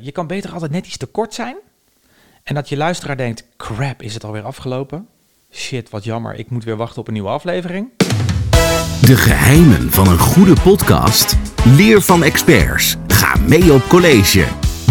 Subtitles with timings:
[0.00, 1.56] Je kan beter altijd net iets te kort zijn.
[2.42, 5.08] En dat je luisteraar denkt, crap, is het alweer afgelopen?
[5.50, 7.88] Shit, wat jammer, ik moet weer wachten op een nieuwe aflevering.
[9.00, 11.36] De geheimen van een goede podcast?
[11.64, 12.96] Leer van experts.
[13.06, 14.44] Ga mee op college.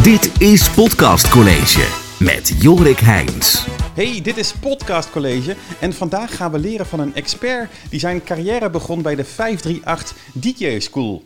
[0.04, 3.66] Dit is Podcast College met Jorik Heijns.
[3.94, 8.24] Hey, dit is Podcast College en vandaag gaan we leren van een expert die zijn
[8.24, 11.24] carrière begon bij de 538 DJ School.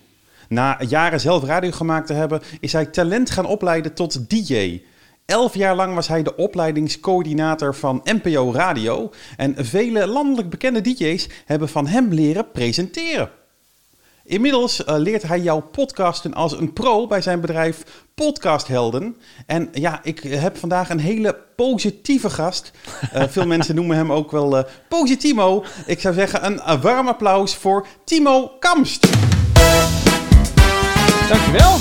[0.49, 4.81] Na jaren zelf radio gemaakt te hebben, is hij talent gaan opleiden tot DJ.
[5.25, 11.27] Elf jaar lang was hij de opleidingscoördinator van NPO Radio en vele landelijk bekende DJ's
[11.45, 13.29] hebben van hem leren presenteren.
[14.27, 17.83] Inmiddels uh, leert hij jou podcasten als een pro bij zijn bedrijf
[18.15, 19.17] Podcasthelden.
[19.45, 22.71] En ja, ik heb vandaag een hele positieve gast.
[23.15, 25.63] Uh, veel mensen noemen hem ook wel uh, Positimo.
[25.85, 29.07] Ik zou zeggen een, een warm applaus voor Timo Kamst.
[31.29, 31.77] Dankjewel.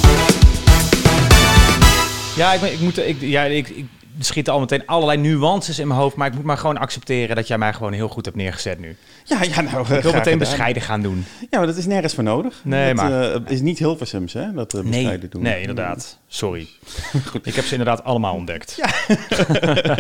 [2.36, 3.86] Ja, ik, ik moet, ik, ja, ik, ik
[4.18, 6.16] schieten al meteen allerlei nuances in mijn hoofd.
[6.16, 8.96] Maar ik moet maar gewoon accepteren dat jij mij gewoon heel goed hebt neergezet nu.
[9.24, 10.38] Ja, ja nou, ik wil meteen gedaan.
[10.38, 11.24] bescheiden gaan doen.
[11.50, 12.60] Ja, maar dat is nergens voor nodig.
[12.64, 13.34] Nee, dat, maar...
[13.34, 15.42] Uh, is niet heel versums, hè, dat uh, bescheiden nee, doen.
[15.42, 16.18] Nee, inderdaad.
[16.28, 16.68] Sorry.
[17.30, 17.46] Goed.
[17.46, 18.74] Ik heb ze inderdaad allemaal ontdekt.
[18.76, 18.88] Ja.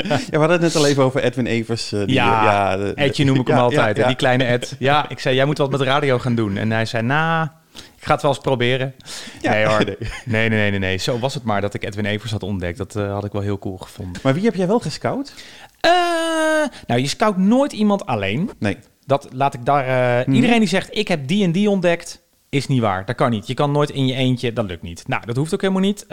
[0.06, 1.92] ja, we hadden het net al even over Edwin Evers.
[1.92, 4.06] Uh, die, ja, ja de, Edje noem ik hem altijd.
[4.06, 4.76] Die kleine Ed.
[4.78, 6.56] Ja, ik zei, jij moet wat met radio gaan doen.
[6.56, 7.48] En hij zei, nou...
[7.78, 8.94] Ik ga het wel eens proberen.
[9.40, 9.50] Ja.
[9.50, 9.84] Nee hoor.
[9.84, 9.96] Nee.
[10.24, 10.98] nee, nee, nee, nee.
[10.98, 12.78] Zo was het maar dat ik Edwin Evers had ontdekt.
[12.78, 14.20] Dat uh, had ik wel heel cool gevonden.
[14.22, 15.34] Maar wie heb jij wel gescout?
[15.86, 15.92] Uh,
[16.86, 18.50] nou, je scout nooit iemand alleen.
[18.58, 18.76] Nee.
[19.06, 19.86] Dat laat ik daar...
[20.18, 20.34] Uh, hmm.
[20.34, 23.04] Iedereen die zegt, ik heb die en die ontdekt, is niet waar.
[23.04, 23.46] Dat kan niet.
[23.46, 25.08] Je kan nooit in je eentje, dat lukt niet.
[25.08, 26.06] Nou, dat hoeft ook helemaal niet.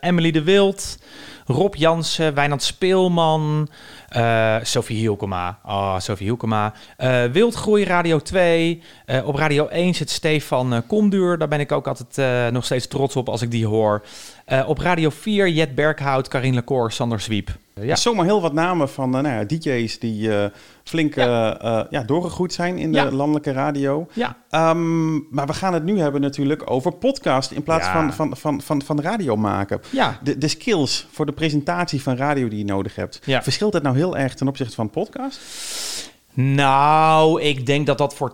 [0.00, 0.98] Emily de Wild,
[1.46, 3.68] Rob Jansen, Wijnand Speelman...
[4.16, 5.58] Uh, Sophie Hielkema.
[5.64, 6.72] Oh, Sophie Hielkema.
[6.98, 8.82] Uh, Wildgroei Radio 2.
[9.06, 11.38] Uh, op Radio 1 zit Stefan Komduur.
[11.38, 14.02] Daar ben ik ook altijd nog steeds trots op als ik die hoor.
[14.66, 17.50] op Radio 4 Jet Berghout, Karin Lecour, Sander Zwiep.
[17.74, 17.96] Ja.
[17.96, 20.30] Zomaar heel wat namen van nou ja, DJ's die
[20.90, 21.86] flink ja.
[21.90, 22.02] ja.
[22.02, 23.10] doorgegroeid zijn in de ja.
[23.10, 24.06] landelijke radio.
[24.12, 24.36] Ja.
[24.70, 28.60] Um, maar we gaan het nu hebben natuurlijk over podcast in plaats van, van, van,
[28.62, 29.80] van, van radio maken.
[29.90, 30.18] Ja.
[30.22, 33.20] De, de skills voor de presentatie van radio die je nodig hebt.
[33.24, 33.42] Ja.
[33.42, 35.40] Verschilt dat nou heel erg ten opzichte van podcast?
[36.32, 38.32] Nou, ik denk dat dat voor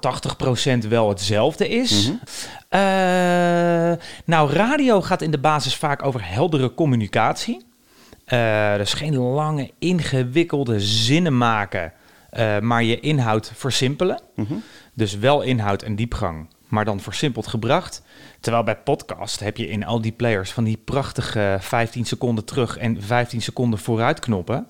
[0.85, 2.07] 80% wel hetzelfde is.
[2.07, 2.21] Mm-hmm.
[2.71, 7.67] Uh, nou, radio gaat in de basis vaak over heldere communicatie.
[8.29, 11.93] Uh, dus geen lange, ingewikkelde zinnen maken,
[12.39, 14.21] uh, maar je inhoud versimpelen.
[14.35, 14.63] Mm-hmm.
[14.95, 18.03] Dus wel inhoud en diepgang, maar dan versimpeld gebracht.
[18.41, 22.77] Terwijl bij podcast heb je in al die players van die prachtige 15 seconden terug
[22.77, 24.67] en 15 seconden vooruit knoppen.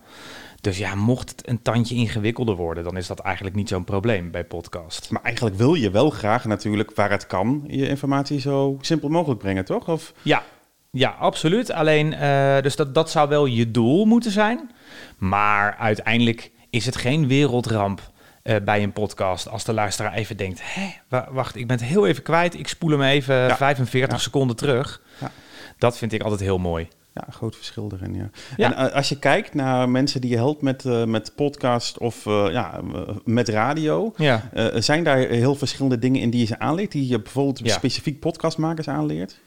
[0.61, 4.31] Dus ja, mocht het een tandje ingewikkelder worden, dan is dat eigenlijk niet zo'n probleem
[4.31, 5.11] bij podcast.
[5.11, 9.41] Maar eigenlijk wil je wel graag natuurlijk, waar het kan, je informatie zo simpel mogelijk
[9.41, 9.89] brengen, toch?
[9.89, 10.13] Of...
[10.23, 10.43] Ja,
[10.91, 11.73] ja, absoluut.
[11.73, 14.71] Alleen, uh, dus dat, dat zou wel je doel moeten zijn.
[15.19, 18.01] Maar uiteindelijk is het geen wereldramp
[18.43, 20.91] uh, bij een podcast als de luisteraar even denkt: hé,
[21.31, 22.59] wacht, ik ben het heel even kwijt.
[22.59, 23.57] Ik spoel hem even ja.
[23.57, 24.19] 45 ja.
[24.19, 25.03] seconden terug.
[25.21, 25.31] Ja.
[25.79, 26.89] Dat vind ik altijd heel mooi.
[27.15, 28.31] Ja, een groot verschil erin, ja.
[28.57, 28.77] ja.
[28.77, 32.25] En uh, als je kijkt naar mensen die je helpt met, uh, met podcast of
[32.27, 32.81] uh, ja,
[33.25, 34.51] met radio, ja.
[34.75, 37.75] zijn daar heel verschillende dingen in die je ze aanleert, die je bijvoorbeeld ja.
[37.75, 39.41] specifiek podcastmakers aanleert?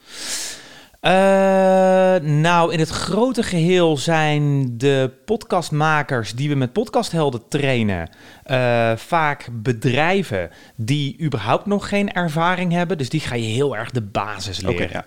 [1.00, 1.10] Uh,
[2.16, 8.10] nou, in het grote geheel zijn de podcastmakers die we met podcasthelden trainen
[8.46, 12.98] uh, vaak bedrijven die überhaupt nog geen ervaring hebben.
[12.98, 14.88] Dus die ga je heel erg de basis leren.
[14.88, 15.04] Okay,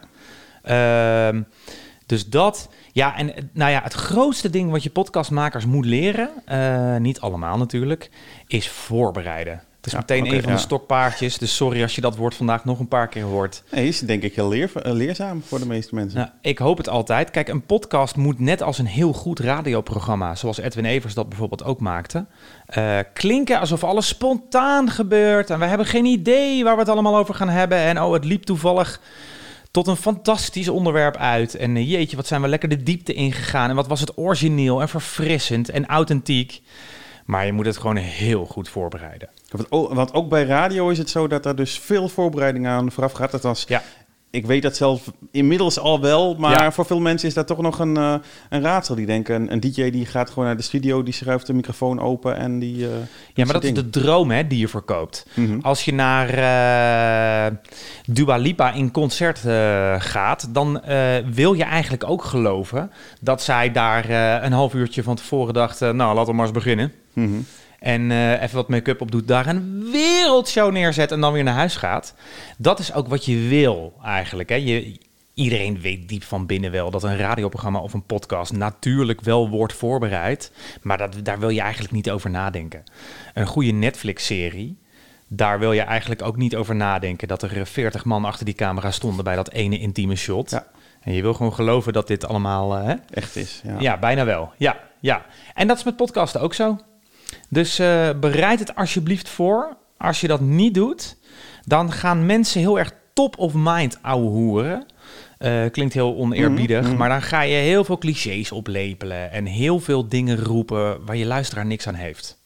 [0.64, 1.34] ja.
[1.34, 1.42] uh,
[2.06, 6.98] dus dat, ja, en nou ja, het grootste ding wat je podcastmakers moet leren, uh,
[6.98, 8.09] niet allemaal natuurlijk,
[8.48, 9.62] is voorbereiden.
[9.84, 10.58] Het is Ja, meteen een van ja.
[10.58, 13.64] de stokpaardjes, dus sorry als je dat woord vandaag nog een paar keer hoort.
[13.72, 16.20] Nee, is denk ik heel leer, eh, leerzaam voor de meeste mensen.
[16.20, 17.32] Nou, ik hoop het altijd.
[17.32, 21.64] Kijk, een podcast moet net als een heel goed radioprogramma, zoals Edwin Evers dat bijvoorbeeld
[21.64, 22.26] ook maakte,
[22.66, 27.18] eh, klinken alsof alles spontaan gebeurt en we hebben geen idee waar we het allemaal
[27.18, 29.02] over gaan hebben en oh, het liep toevallig
[29.72, 31.56] tot een fantastisch onderwerp uit.
[31.56, 33.70] En uh, jeetje, wat zijn we lekker de diepte ingegaan.
[33.70, 36.62] En wat was het origineel en verfrissend en authentiek.
[37.26, 39.29] Maar je moet het gewoon heel goed voorbereiden.
[39.61, 43.34] Want, ook- bij radio is het zo dat er dus veel voorbereiding aan vooraf gaat.
[43.34, 43.82] Althans, Ja.
[44.29, 46.72] ik weet dat zelf inmiddels al wel, maar Ja.
[46.72, 48.16] voor veel mensen is dat toch nog een, eh,
[48.50, 48.96] een raadsel.
[48.96, 52.00] Die denken, een, een DJ die gaat gewoon naar de studio, die schuift de microfoon
[52.00, 52.85] open en die...
[52.85, 52.91] eh,
[53.34, 55.26] Ja, maar dat is de droom hè, die je verkoopt.
[55.34, 55.59] Mhm.
[55.61, 57.55] Als je naar eh
[58.05, 59.40] Dua Lipa in concert
[60.03, 60.82] gaat, dan
[61.34, 62.91] wil je eigenlijk ook geloven
[63.22, 64.09] dat zij daar
[64.44, 66.91] een half uurtje van tevoren dacht, nou laten we maar eens beginnen.
[67.14, 67.29] Mhm.
[67.84, 71.53] En eh, even wat make-up op doet, daar een wereldshow neerzet en dan weer naar
[71.53, 72.14] huis gaat.
[72.58, 74.50] Dat is ook wat je wil eigenlijk.
[74.50, 74.56] Hè?
[74.56, 74.97] Je,
[75.34, 79.74] iedereen weet diep van binnen wel dat een radioprogramma of een podcast natuurlijk wel wordt
[79.74, 80.52] voorbereid.
[80.82, 82.84] Maar dat, daar wil je eigenlijk niet over nadenken.
[83.34, 84.78] Een goede Netflix-serie,
[85.28, 88.91] daar wil je eigenlijk ook niet over nadenken dat er 40 man achter die camera
[88.91, 90.50] stonden bij dat ene intieme shot.
[90.50, 90.68] Ja.
[91.02, 92.78] En je wil gewoon geloven dat dit allemaal.
[92.78, 92.94] eh, hè?
[93.14, 93.62] Echt is.
[93.64, 93.76] Ja.
[93.79, 93.97] Ja.
[93.97, 94.52] bijna wel.
[94.58, 95.26] Ja, ja.
[95.53, 96.78] En dat is met podcasten ook zo.
[97.50, 99.78] Dus eh, bereid het alsjeblieft voor.
[99.97, 101.18] Als je dat niet doet,
[101.66, 104.85] dan gaan mensen heel erg top of mind ouwe hoeren.
[105.38, 106.97] Eh, klinkt heel oneerbiedig, Mhm, mhm.
[106.97, 111.26] maar dan ga je heel veel clichés oplepelen en heel veel dingen roepen waar je
[111.26, 112.38] luisteraar niks aan heeft.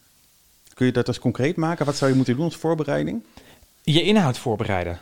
[0.73, 1.85] Kun je dat eens concreet maken?
[1.85, 3.23] Wat zou je moeten doen als voorbereiding?
[3.83, 4.99] Je inhoud voorbereiden.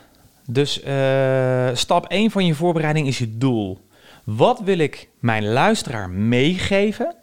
[0.47, 3.79] Dus eh, stap 1 van je voorbereiding is je doel.
[4.23, 7.15] Wat wil ik mijn luisteraar meegeven?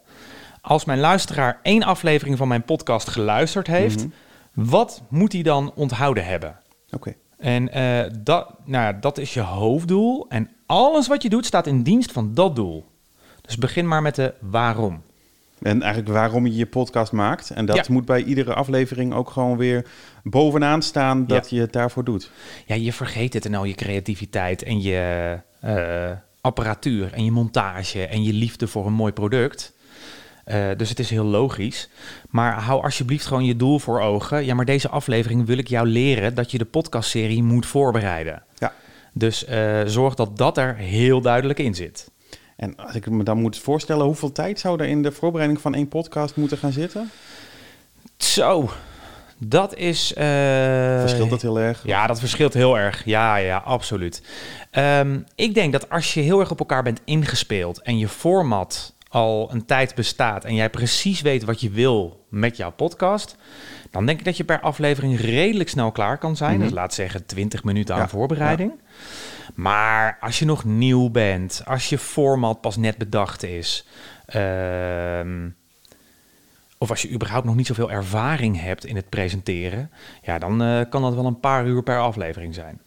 [0.65, 4.09] Als mijn luisteraar één aflevering van mijn podcast geluisterd heeft, Mhm.
[4.69, 6.57] wat moet hij dan onthouden hebben?
[6.91, 7.15] Oké.
[7.39, 10.27] En eh, dat, nou, ja, dat is je hoofddoel.
[10.29, 12.85] En alles wat je doet staat in dienst van dat doel.
[13.41, 15.03] Dus begin maar met de waarom.
[15.63, 17.51] En eigenlijk waarom je je podcast maakt.
[17.51, 17.85] En dat Ja.
[17.89, 19.87] moet bij iedere aflevering ook gewoon weer
[20.23, 22.31] bovenaan staan dat je het daarvoor doet.
[22.67, 26.11] Ja, je vergeet het en al je creativiteit en je eh,
[26.41, 29.73] apparatuur en je montage en je liefde voor een mooi product.
[30.45, 31.89] Eh, dus het is heel logisch.
[32.31, 34.45] Maar hou alsjeblieft gewoon je doel voor ogen.
[34.45, 38.43] Ja, maar deze aflevering wil ik jou leren dat je de podcastserie moet voorbereiden.
[38.59, 38.73] Ja.
[39.13, 42.11] Dus eh, zorg dat dat er heel duidelijk in zit.
[42.57, 45.75] En als ik me dan moet voorstellen, hoeveel tijd zou er in de voorbereiding van
[45.75, 47.11] één podcast moeten gaan zitten?
[48.17, 48.71] Zo,
[49.39, 50.15] dat is...
[50.15, 50.25] eh,
[51.01, 51.83] Verschilt dat heel erg?
[51.85, 53.05] Ja, dat verschilt heel erg.
[53.05, 54.23] Ja, ja, absoluut.
[54.71, 58.95] Ehm, ik denk dat als je heel erg op elkaar bent ingespeeld en je format
[59.13, 63.37] al een tijd bestaat en jij precies weet wat je wil met jouw podcast,
[63.91, 66.55] dan denk ik dat je per aflevering redelijk snel klaar kan zijn.
[66.55, 66.63] Mhm.
[66.63, 68.73] Dus laat zeggen 20 minuten aan Ja, voorbereiding.
[69.55, 73.87] Maar als je nog nieuw bent, als je format pas net bedacht is,
[74.27, 75.49] ehm,
[76.79, 79.91] of als je überhaupt nog niet zoveel ervaring hebt in het presenteren,
[80.23, 82.81] ja, dan eh, kan dat wel een paar uur per aflevering zijn.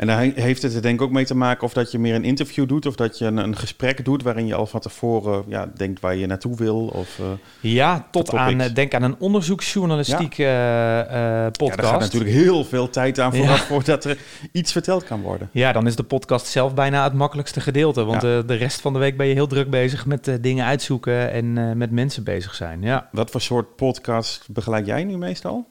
[0.00, 1.98] En daar he- heeft het er denk ik ook mee te maken of dat je
[1.98, 4.80] meer een interview doet of dat je een, een gesprek doet waarin je al van
[4.80, 6.86] tevoren ja, denkt waar je naartoe wil.
[6.86, 7.24] Of, eh,
[7.60, 11.80] Ja, tot aan, eh, denk aan een onderzoeksjournalistiek eh, eh, ja, podcast.
[11.80, 13.64] daar gaat natuurlijk heel veel tijd aan vooraf Ja.
[13.64, 14.18] voordat er
[14.52, 15.48] iets verteld kan worden.
[15.52, 18.04] Ja, dan is de podcast zelf bijna het makkelijkste gedeelte.
[18.04, 18.42] Want Ja.
[18.42, 21.90] de rest van de week ben je heel druk bezig met dingen uitzoeken en met
[21.90, 22.82] mensen bezig zijn.
[22.82, 23.08] Ja.
[23.12, 25.68] Wat voor soort podcast begeleid jij nu meestal?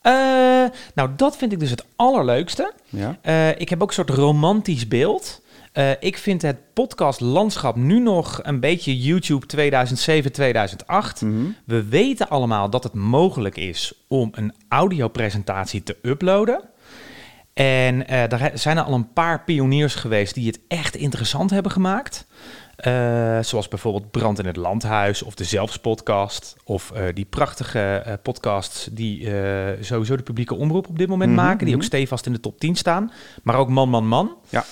[0.00, 0.12] Eh,
[0.94, 2.72] nou, dat vind ik dus het allerleukste.
[2.88, 3.18] Ja.
[3.20, 5.42] Eh, ik heb ook een soort romantisch beeld.
[5.72, 11.20] Eh, ik vind het podcastlandschap nu nog een beetje YouTube 2007, 2008.
[11.20, 11.46] Mhm.
[11.64, 16.60] We weten allemaal dat het mogelijk is om een audiopresentatie te uploaden.
[17.54, 22.26] En daar zijn er al een paar pioniers geweest die het echt interessant hebben gemaakt.
[22.78, 26.56] Eh, zoals bijvoorbeeld Brand in het Landhuis of de Zelfs-podcast.
[26.64, 29.30] Of eh, die prachtige eh, podcasts die
[29.80, 31.64] sowieso de publieke omroep op dit moment Mhm, maken.
[31.64, 31.88] Die ook mhm.
[31.88, 33.12] stevast in de top 10 staan.
[33.42, 34.36] Maar ook Man, Man, Man.
[34.48, 34.64] Ja.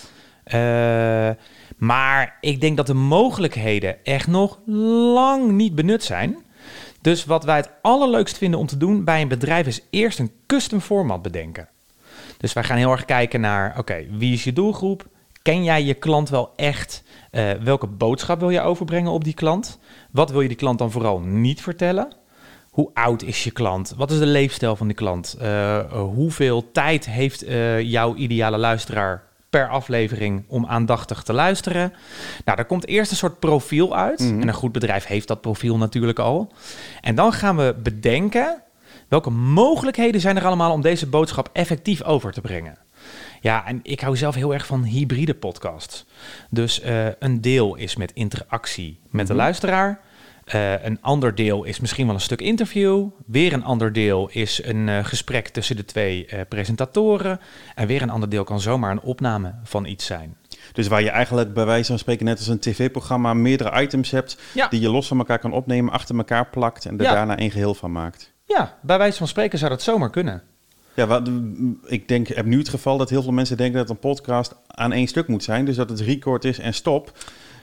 [1.76, 4.58] Maar ik denk dat de mogelijkheden echt nog
[5.14, 6.36] lang niet benut zijn.
[7.00, 10.32] Dus wat wij het allerleukst vinden om te doen bij een bedrijf is eerst een
[10.46, 11.68] custom format bedenken.
[12.38, 15.06] Dus wij gaan heel erg kijken naar, oké, wie is je doelgroep?
[15.46, 17.02] Ken jij je klant wel echt?
[17.30, 19.78] Eh, welke boodschap wil je overbrengen op die klant?
[20.10, 22.12] Wat wil je die klant dan vooral niet vertellen?
[22.70, 23.94] Hoe oud is je klant?
[23.96, 25.36] Wat is de leefstijl van die klant?
[25.40, 31.92] Eh, hoeveel tijd heeft eh, jouw ideale luisteraar per aflevering om aandachtig te luisteren?
[32.44, 34.20] Nou, daar komt eerst een soort profiel uit.
[34.20, 34.40] Mhm.
[34.40, 36.52] En een goed bedrijf heeft dat profiel natuurlijk al.
[37.00, 38.62] En dan gaan we bedenken
[39.08, 42.85] welke mogelijkheden zijn er allemaal om deze boodschap effectief over te brengen.
[43.40, 46.04] Ja, en ik hou zelf heel erg van hybride podcasts.
[46.50, 49.42] Dus eh, een deel is met interactie met de Mhm.
[49.42, 50.00] luisteraar.
[50.44, 53.08] Eh, een ander deel is misschien wel een stuk interview.
[53.26, 57.40] Weer een ander deel is een eh, gesprek tussen de twee presentatoren.
[57.74, 60.36] En weer een ander deel kan zomaar een opname van iets zijn.
[60.72, 64.38] Dus waar je eigenlijk bij wijze van spreken net als een tv-programma meerdere items hebt
[64.54, 64.68] Ja.
[64.68, 67.12] die je los van elkaar kan opnemen, achter elkaar plakt en er Ja.
[67.12, 68.32] daarna één geheel van maakt.
[68.44, 70.42] Ja, bij wijze van spreken zou dat zomaar kunnen.
[70.96, 71.30] Ja, wat,
[71.84, 74.92] ik denk, heb nu het geval dat heel veel mensen denken dat een podcast aan
[74.92, 75.64] één stuk moet zijn.
[75.64, 77.12] Dus dat het record is en stop.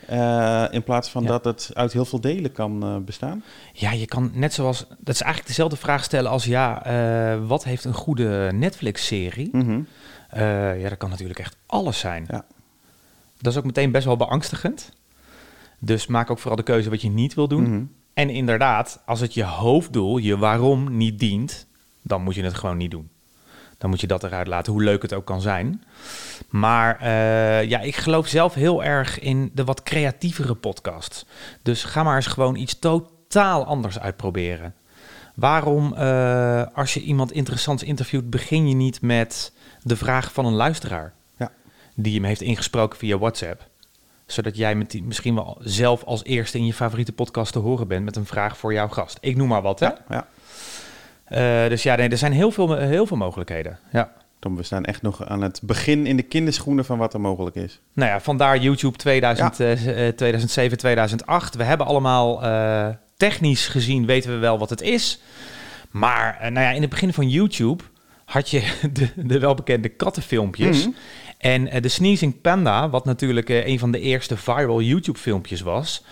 [0.08, 1.28] Eh, in plaats van Ja.
[1.28, 3.44] dat het uit heel veel delen kan eh, bestaan.
[3.74, 4.86] Ja, je kan net zoals.
[5.00, 9.50] Dat is eigenlijk dezelfde vraag stellen als ja, eh, wat heeft een goede Netflix-serie?
[9.52, 9.82] Mhm.
[10.80, 12.26] Ja, dat kan natuurlijk echt alles zijn.
[12.30, 12.46] Ja.
[13.42, 14.92] Dat is ook meteen best wel beangstigend.
[15.80, 17.64] Dus maak ook vooral de keuze wat je niet wil doen.
[17.64, 17.84] Mhm.
[18.14, 21.68] En inderdaad, als het je hoofddoel, je waarom niet dient,
[22.02, 23.10] dan moet je het gewoon niet doen.
[23.84, 25.84] Dan moet je dat eruit laten, hoe leuk het ook kan zijn.
[26.50, 31.26] Maar eh, ja, ik geloof zelf heel erg in de wat creatievere podcast.
[31.62, 34.74] Dus ga maar eens gewoon iets totaal anders uitproberen.
[35.36, 40.54] Waarom, uh, als je iemand interessants interviewt, begin je niet met de vraag van een
[40.54, 41.14] luisteraar?
[41.38, 41.52] Ja.
[41.96, 43.68] Die hem heeft ingesproken via WhatsApp
[44.26, 47.88] zodat jij met die misschien wel zelf als eerste in je favoriete podcast te horen
[47.88, 49.18] bent met een vraag voor jouw gast.
[49.22, 49.86] Ik noem maar wat, hè?
[49.86, 50.28] Ja, ja.
[51.30, 53.80] Uh, dus ja, nee, er zijn heel veel, heel veel mogelijkheden.
[53.92, 54.12] Ja.
[54.40, 57.56] Dan we staan echt nog aan het begin in de kinderschoenen van wat er mogelijk
[57.56, 57.80] is.
[57.94, 59.70] Nou ja, vandaar YouTube 2000, ja.
[59.70, 61.56] uh, 2007, 2008.
[61.56, 62.88] We hebben allemaal uh,
[63.18, 65.22] technisch gezien weten we wel wat het is.
[65.92, 67.84] Maar nou ja, in het begin van YouTube
[68.26, 68.62] had je
[68.94, 70.86] de, de welbekende kattenfilmpjes.
[70.86, 70.96] Mm.
[71.38, 76.04] En de Sneezing Panda, wat natuurlijk een van de eerste viral YouTube-filmpjes was.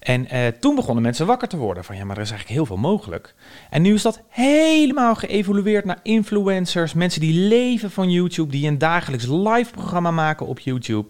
[0.00, 2.66] En uh, toen begonnen mensen wakker te worden van ja, maar er is eigenlijk heel
[2.66, 3.34] veel mogelijk.
[3.70, 8.78] En nu is dat helemaal geëvolueerd naar influencers, mensen die leven van YouTube, die een
[8.78, 11.08] dagelijks live programma maken op YouTube.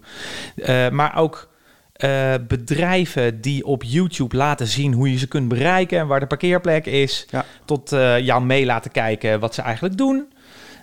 [0.91, 1.49] maar ook
[1.97, 6.27] uh, bedrijven die op YouTube laten zien hoe je ze kunt bereiken en waar de
[6.27, 7.27] parkeerplek is.
[7.29, 7.45] Ja.
[7.65, 10.27] Tot jou mee laten kijken wat ze eigenlijk doen.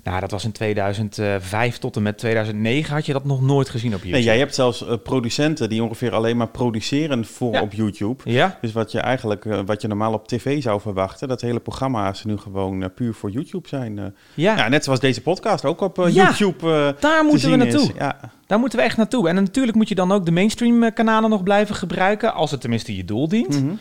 [0.03, 3.91] Nou, dat was in 2005 tot en met 2009 had je dat nog nooit gezien
[3.95, 4.17] op YouTube.
[4.17, 7.61] Nee, jij hebt zelfs uh, producenten die ongeveer alleen maar produceren voor Ja.
[7.63, 8.31] op YouTube.
[8.31, 11.61] Ja, Dus wat je eigenlijk, uh, wat je normaal op tv zou verwachten, dat hele
[11.61, 14.15] programma's nu gewoon uh, puur voor YouTube zijn.
[14.35, 14.57] Ja.
[14.57, 17.91] ja, net zoals deze podcast ook op Ja, YouTube uh, daar te moeten we naartoe.
[17.99, 19.29] Ja, Daar moeten we echt naartoe.
[19.29, 22.61] En natuurlijk moet je dan ook de mainstream eh, kanalen nog blijven gebruiken, als het
[22.61, 23.63] tenminste je doel dient.
[23.63, 23.75] Mhm.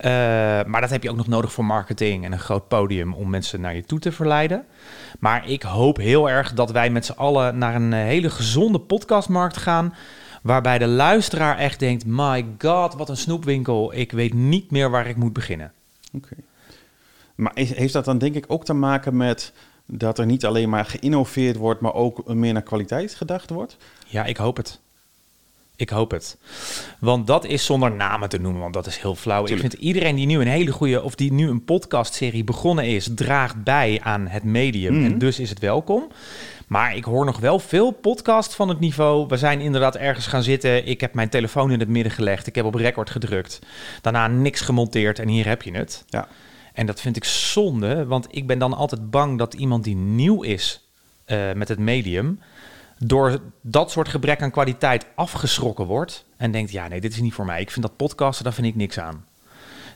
[0.00, 0.10] Uh,
[0.64, 3.60] maar dat heb je ook nog nodig voor marketing en een groot podium om mensen
[3.60, 4.64] naar je toe te verleiden.
[5.18, 8.80] Maar ik hoop heel erg dat wij met z'n allen naar een eh, hele gezonde
[8.80, 9.94] podcastmarkt gaan.
[10.42, 13.94] Waarbij de luisteraar echt denkt: My god, wat een snoepwinkel.
[13.94, 15.72] Ik weet niet meer waar ik moet beginnen.
[16.12, 16.34] Oké.
[17.34, 19.52] Maar heeft dat dan denk ik ook te maken met
[19.86, 23.76] dat er niet alleen maar geïnnoveerd wordt, maar ook meer naar kwaliteit gedacht wordt?
[24.06, 24.80] Ja, ik hoop het.
[25.78, 26.36] Ik hoop het.
[26.98, 29.44] Want dat is zonder namen te noemen, want dat is heel flauw.
[29.44, 29.64] Tuurlijk.
[29.64, 33.08] Ik vind iedereen die nu een hele goede, of die nu een podcastserie begonnen is,
[33.14, 34.94] draagt bij aan het medium.
[34.94, 35.04] Mhm.
[35.04, 36.08] En dus is het welkom.
[36.66, 39.26] Maar ik hoor nog wel veel podcast van het niveau.
[39.28, 40.86] We zijn inderdaad ergens gaan zitten.
[40.86, 42.46] Ik heb mijn telefoon in het midden gelegd.
[42.46, 43.58] Ik heb op record gedrukt.
[44.00, 46.04] Daarna niks gemonteerd en hier heb je het.
[46.06, 46.28] Ja.
[46.72, 50.42] En dat vind ik zonde, want ik ben dan altijd bang dat iemand die nieuw
[50.42, 50.88] is
[51.24, 52.40] eh, met het medium,
[52.98, 57.34] door dat soort gebrek aan kwaliteit afgeschrokken wordt en denkt, ja nee, dit is niet
[57.34, 57.60] voor mij.
[57.60, 59.26] Ik vind dat podcasten, daar vind ik niks aan.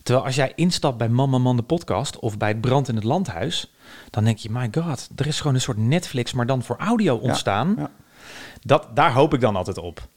[0.02, 3.04] Terwijl als jij instapt bij Man Man de podcast of bij het Brand in het
[3.04, 3.72] Landhuis,
[4.10, 7.16] dan denk je, my god, er is gewoon een soort Netflix, maar dan voor audio
[7.16, 7.74] ontstaan.
[7.78, 7.90] ja.
[8.64, 10.08] Dat, daar hoop ik dan altijd op.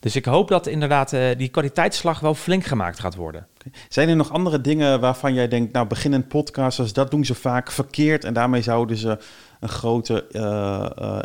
[0.00, 3.46] Dus ik hoop dat inderdaad eh, die kwaliteitsslag wel flink gemaakt gaat worden.
[3.88, 7.70] Zijn er nog andere dingen waarvan jij denkt, nou beginnend podcasters, dat doen ze vaak
[7.70, 9.18] verkeerd en daarmee zouden ze
[9.60, 11.22] een grote eh, eh,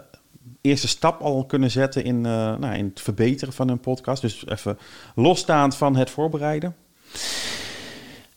[0.68, 4.22] eerste stap al kunnen zetten in, eh, nou, in het verbeteren van hun podcast?
[4.22, 4.78] Dus even
[5.16, 6.76] losstaand van het voorbereiden.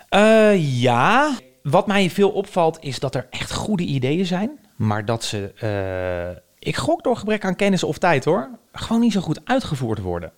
[0.08, 1.32] Eh, ja,
[1.62, 6.40] wat mij veel opvalt is dat er echt goede ideeën zijn, maar dat ze, eh,
[6.68, 10.32] ik gok door gebrek aan kennis of tijd hoor, gewoon niet zo goed uitgevoerd worden.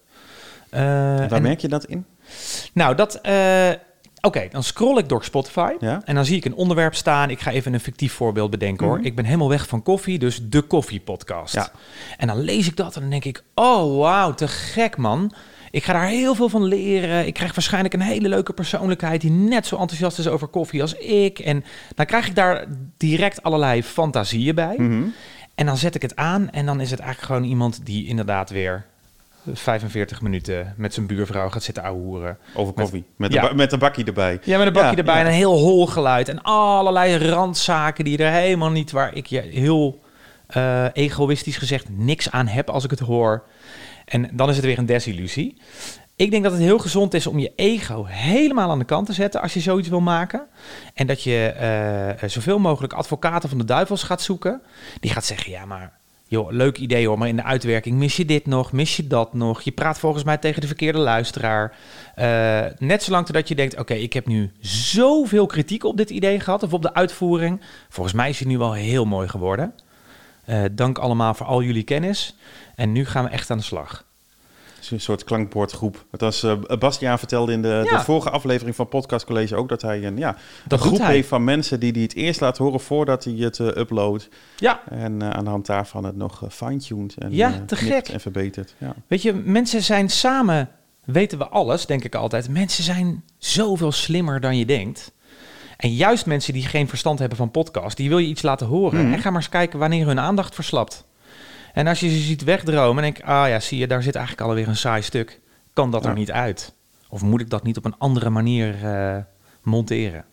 [0.71, 2.07] Eh, Waar en- merk je dat in?
[2.73, 3.21] Nou, dat.
[4.25, 6.03] Oké, dan scroll ik door Spotify Ja.
[6.05, 7.31] en dan zie ik een onderwerp staan.
[7.31, 8.97] Ik ga even een fictief voorbeeld bedenken hoor.
[8.97, 9.07] Mhm.
[9.07, 11.55] Ik ben helemaal weg van koffie, dus de koffiepodcast.
[11.55, 11.71] Ja.
[12.17, 15.33] En dan lees ik dat en dan denk ik, oh wauw, te gek man.
[15.71, 17.27] Ik ga daar heel veel van leren.
[17.27, 20.95] Ik krijg waarschijnlijk een hele leuke persoonlijkheid die net zo enthousiast is over koffie als
[20.95, 21.39] ik.
[21.39, 21.65] En
[21.95, 22.65] dan krijg ik daar
[22.97, 24.75] direct allerlei fantasieën bij.
[24.79, 25.03] Mhm.
[25.55, 28.51] En dan zet ik het aan en dan is het eigenlijk gewoon iemand die inderdaad
[28.51, 28.87] weer
[29.53, 32.39] 45 minuten met zijn buurvrouw gaat zitten ouwehoeren.
[32.55, 33.05] Over koffie.
[33.17, 33.51] Met, Ja.
[33.51, 34.39] een, met een bakje erbij.
[34.43, 35.21] Ja, met een bakje Ja, erbij ja.
[35.21, 36.29] en een heel hol geluid.
[36.29, 40.01] En allerlei randzaken die er helemaal niet, waar ik je heel
[40.47, 43.45] eh, egoïstisch gezegd niks aan heb als ik het hoor.
[44.05, 45.61] En dan is het weer een desillusie.
[46.17, 49.13] Ik denk dat het heel gezond is om je ego helemaal aan de kant te
[49.13, 50.47] zetten als je zoiets wil maken.
[50.95, 54.63] En dat je eh, zoveel mogelijk advocaten van de duivels gaat zoeken.
[55.01, 55.93] Die gaat zeggen, ja maar
[56.33, 59.35] joh, leuk idee hoor, maar in de uitwerking mis je dit nog, mis je dat
[59.35, 59.63] nog.
[59.63, 61.77] Je praat volgens mij tegen de verkeerde luisteraar.
[62.15, 66.41] Eh, net zolang totdat je denkt, oké, ik heb nu zoveel kritiek op dit idee
[66.41, 67.61] gehad of op de uitvoering.
[67.89, 69.75] Volgens mij is hij nu wel heel mooi geworden.
[70.45, 72.37] Eh, dank allemaal voor al jullie kennis.
[72.75, 74.05] En nu gaan we echt aan de slag.
[74.91, 76.05] Een soort klankbordgroep.
[76.11, 77.97] Het was, eh Bastiaan vertelde in de, Ja.
[77.99, 80.37] de vorige aflevering van Podcast College ook dat hij een, ja,
[80.69, 81.13] Dat een groep hij.
[81.15, 84.29] heeft van mensen die, die het eerst laat horen voordat hij het eh, uploadt.
[84.57, 88.09] Ja, En eh, aan de hand daarvan het nog fine-tuned en Ja, te gek.
[88.09, 88.75] en verbetert.
[88.79, 88.95] Ja.
[89.07, 90.69] weet je, mensen zijn samen,
[91.05, 92.49] weten we alles, denk ik altijd.
[92.49, 95.13] Mensen zijn zoveel slimmer dan je denkt.
[95.77, 99.05] En juist mensen die geen verstand hebben van podcast, die wil je iets laten horen.
[99.05, 99.13] Mhm.
[99.13, 101.05] En ga maar eens kijken wanneer hun aandacht verslapt.
[101.73, 104.49] En als je ze ziet wegdromen en denk ah ja, zie je, daar zit eigenlijk
[104.49, 105.41] alweer een saai stuk.
[105.73, 106.09] Kan dat Ja.
[106.09, 106.75] er niet uit?
[107.09, 109.17] Of moet ik dat niet op een andere manier eh,
[109.63, 110.25] monteren?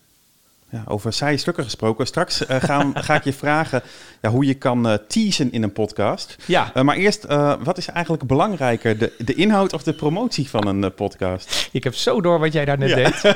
[0.72, 2.06] Ja, over saaie stukken gesproken.
[2.06, 3.82] Straks eh, gaan, ga ik je vragen
[4.20, 6.36] ja, hoe je kan eh, teasen in een podcast.
[6.46, 7.26] Ja, Eh, maar eerst,
[7.62, 8.98] wat is eigenlijk belangrijker?
[8.98, 11.68] De, de inhoud of de promotie van een podcast?
[11.72, 12.94] ik heb zo door wat jij daar net Ja.
[12.96, 13.20] deed.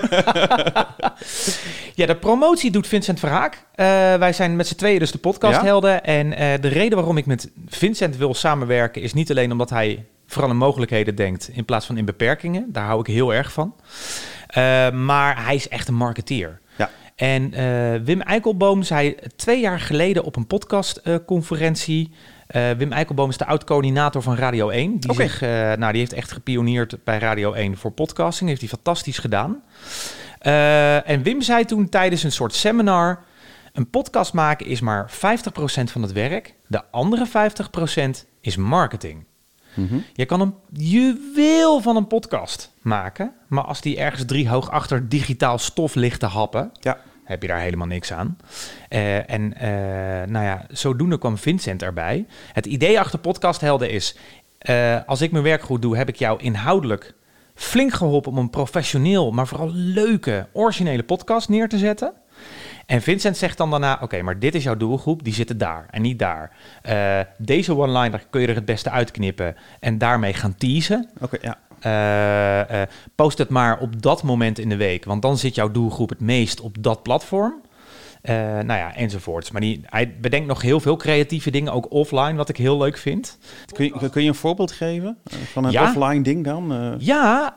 [1.94, 3.64] ja, de promotie doet Vincent Verhaak.
[4.18, 6.04] Wij zijn met z'n tweeën dus de podcasthelden.
[6.04, 9.02] En eh, de reden waarom ik met Vincent wil samenwerken...
[9.02, 11.48] is niet alleen omdat hij vooral in mogelijkheden denkt...
[11.52, 12.66] in plaats van in beperkingen.
[12.72, 13.74] Daar hou ik heel erg van.
[14.92, 16.60] Maar hij is echt een marketeer.
[17.14, 22.10] En eh, Wim Eikelboom zei twee jaar geleden op een podcastconferentie...
[22.46, 25.00] eh, Wim Eikelboom is de oud-coördinator van Radio 1.
[25.00, 28.48] Die, zich, eh, nou, die heeft echt gepioneerd bij Radio 1 voor podcasting.
[28.48, 29.62] Heeft hij fantastisch gedaan.
[31.04, 33.24] En Wim zei toen tijdens een soort seminar...
[33.72, 35.16] een podcast maken is maar 50%
[35.84, 36.54] van het werk.
[36.66, 37.30] De andere 50%
[38.40, 39.24] is marketing.
[39.74, 39.98] Mhm.
[40.12, 43.32] Je kan een juweel van een podcast maken...
[43.48, 46.72] maar als die ergens driehoog achter digitaal stof ligt te happen...
[46.80, 46.98] Ja.
[47.24, 48.36] heb je daar helemaal niks aan.
[48.88, 49.68] Eh, en eh,
[50.28, 52.26] nou ja, zodoende kwam Vincent erbij.
[52.52, 54.16] Het idee achter podcasthelden is...
[54.58, 57.14] eh, als ik mijn werk goed doe, heb ik jou inhoudelijk
[57.54, 58.32] flink geholpen...
[58.32, 62.12] om een professioneel, maar vooral leuke, originele podcast neer te zetten...
[62.86, 66.02] En Vincent zegt dan daarna: Oké, maar dit is jouw doelgroep, die zitten daar en
[66.02, 66.50] niet daar.
[66.82, 71.10] Eh, deze one-liner kun je er het beste uitknippen en daarmee gaan teasen.
[71.20, 71.58] Oké, ja.
[71.80, 75.70] Eh, eh, post het maar op dat moment in de week, want dan zit jouw
[75.70, 77.62] doelgroep het meest op dat platform.
[78.24, 79.50] Eh, nou ja, enzovoorts.
[79.50, 82.96] Maar die, hij bedenkt nog heel veel creatieve dingen, ook offline, wat ik heel leuk
[82.98, 83.38] vind.
[83.72, 85.82] Kun, je, kun je een voorbeeld geven eh, van een Ja.
[85.82, 86.72] offline ding dan?
[86.72, 87.54] Eh, Ja,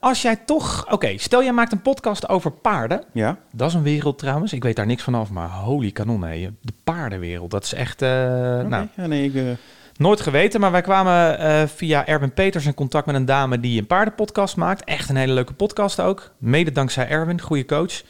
[0.00, 0.92] als jij toch...
[0.92, 3.02] Oké, stel jij maakt een podcast over paarden.
[3.12, 3.36] ja?
[3.52, 4.52] Dat is een wereld trouwens.
[4.52, 6.50] Ik weet daar niks van af, maar holy kanon, hé.
[6.62, 8.02] De paardenwereld, dat is echt...
[8.02, 9.58] Oké, nou, ja, nee, ik,
[9.96, 13.86] nooit geweten, maar wij kwamen via Erwin Peters in contact met een dame die een
[13.86, 14.84] paardenpodcast maakt.
[14.84, 16.30] Echt een hele leuke podcast ook.
[16.38, 18.02] Mede dankzij Erwin, goede coach.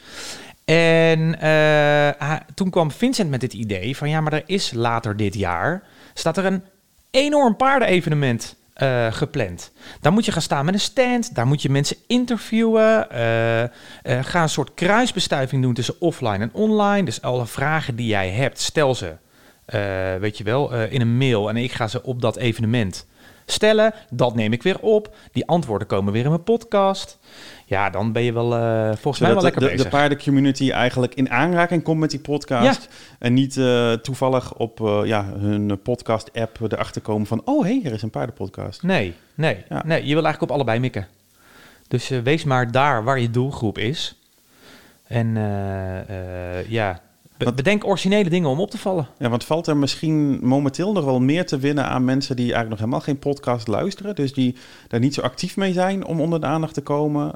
[0.67, 5.33] En eh, toen kwam Vincent met dit idee van ja, maar er is later dit
[5.33, 6.63] jaar, staat er een
[7.11, 9.71] enorm paardenevenement eh, gepland.
[10.01, 14.41] Daar moet je gaan staan met een stand, daar moet je mensen interviewen, eh, ga
[14.41, 17.05] een soort kruisbestuiving doen tussen offline en online.
[17.05, 19.15] Dus alle vragen die jij hebt, stel ze,
[20.19, 23.07] weet je wel, in een mail en ik ga ze op dat evenement
[23.51, 23.93] stellen.
[24.09, 25.15] Dat neem ik weer op.
[25.31, 27.17] Die antwoorden komen weer in mijn podcast.
[27.65, 29.91] Ja, dan ben je wel eh, volgens mij wel lekker de, de, bezig.
[29.91, 32.87] de paardencommunity eigenlijk in aanraking komt met die podcast.
[33.19, 37.41] En niet eh, toevallig op eh, ja, hun podcast-app erachter komen van...
[37.45, 38.83] oh, hé, hey, er is een paardenpodcast.
[38.83, 39.83] Nee, nee, Ja.
[39.85, 39.99] nee.
[40.05, 41.07] Je wil eigenlijk op allebei mikken.
[41.87, 44.15] Dus wees maar daar waar je doelgroep is.
[45.03, 45.35] En
[46.67, 47.01] ja,
[47.37, 49.07] be- bedenk originele dingen om op te vallen.
[49.19, 52.69] Ja, want valt er misschien momenteel nog wel meer te winnen aan mensen die eigenlijk
[52.69, 54.15] nog helemaal geen podcast luisteren?
[54.15, 54.55] Dus die
[54.87, 57.31] daar niet zo actief mee zijn om onder de aandacht te komen?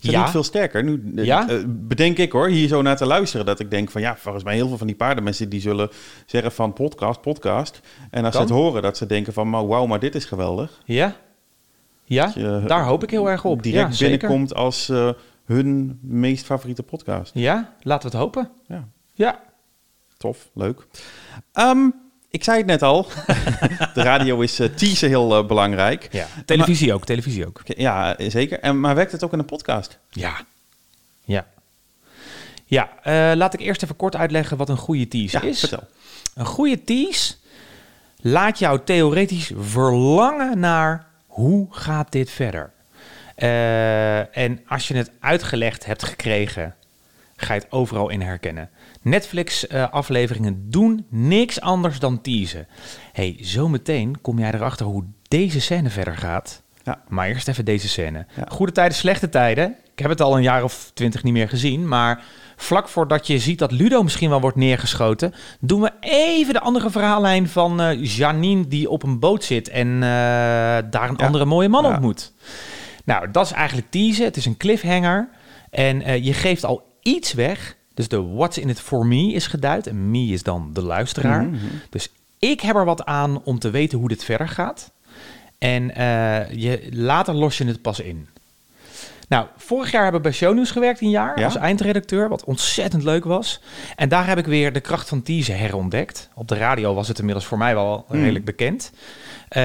[0.00, 0.20] Dat Ja.
[0.22, 0.84] niet veel sterker?
[0.84, 1.48] Nu eh, Ja.
[1.48, 4.44] eh, bedenk ik hoor, hier zo naar te luisteren, dat ik denk van ja, volgens
[4.44, 5.90] mij heel veel van die paardenmensen die zullen
[6.26, 7.80] zeggen van podcast, podcast.
[8.10, 8.46] En als Kan.
[8.46, 10.80] ze het horen, dat ze denken van maar wauw, maar dit is geweldig.
[10.84, 11.16] Ja?
[12.04, 13.62] Ja, je daar hoop ik heel erg op.
[13.62, 15.08] Direct ja, binnenkomt als eh,
[15.44, 17.30] hun meest favoriete podcast.
[17.34, 18.50] Ja, laten we het hopen.
[18.66, 18.88] Ja.
[19.12, 19.40] Ja.
[20.16, 20.86] Tof, leuk.
[21.52, 21.88] Ehm,
[22.30, 23.06] ik zei het net al,
[23.94, 26.08] de radio is eh teaser heel eh, belangrijk.
[26.10, 26.26] ja.
[26.44, 27.60] Televisie ook, televisie ook.
[27.64, 28.60] Ja, eh, zeker.
[28.60, 29.98] En, maar werkt het ook in een podcast?
[30.10, 30.40] Ja.
[31.24, 31.46] Ja.
[32.64, 32.88] Ja,
[33.36, 35.58] laat ik eerst even kort uitleggen wat een goede tease Ja, is.
[35.58, 35.88] vertel.
[36.34, 37.34] Een goede tease
[38.20, 42.72] laat jou theoretisch verlangen naar hoe gaat dit verder.
[43.34, 46.74] Eh, en als je het uitgelegd hebt gekregen,
[47.36, 48.70] ga je het overal in herkennen.
[49.02, 52.66] Netflix-afleveringen doen niks anders dan teasen.
[53.12, 56.62] hey, zometeen kom jij erachter hoe deze scène verder gaat.
[56.84, 57.02] Ja.
[57.08, 58.26] Maar eerst even deze scène.
[58.36, 58.44] Ja.
[58.48, 59.76] Goede tijden, slechte tijden.
[59.92, 61.88] Ik heb het al een jaar of twintig niet meer gezien.
[61.88, 62.24] Maar
[62.56, 65.34] vlak voordat je ziet dat Ludo misschien wel wordt neergeschoten...
[65.60, 69.68] doen we even de andere verhaallijn van eh, Janine die op een boot zit...
[69.68, 70.00] en eh,
[70.90, 71.26] daar een Ja.
[71.26, 71.98] andere mooie man Ja.
[73.04, 74.24] Nou, dat is eigenlijk teasen.
[74.24, 75.28] Het is een cliffhanger.
[75.70, 77.76] En eh, je geeft al iets weg.
[77.94, 79.86] Dus de what's in it for me is geduid.
[79.86, 81.44] En me is dan de luisteraar.
[81.44, 81.56] Mhm.
[81.90, 84.92] Dus ik heb er wat aan om te weten hoe dit verder gaat.
[85.58, 88.28] En eh, je, later los je het pas in.
[89.32, 91.44] Nou, vorig jaar heb ik bij Shownieuws gewerkt, een jaar, Ja?
[91.44, 93.60] als eindredacteur, wat ontzettend leuk was.
[93.96, 96.28] En daar heb ik weer de kracht van teasen herontdekt.
[96.34, 98.18] Op de radio was het inmiddels voor mij wel Hmm.
[98.20, 98.92] redelijk bekend.
[99.48, 99.62] Eh,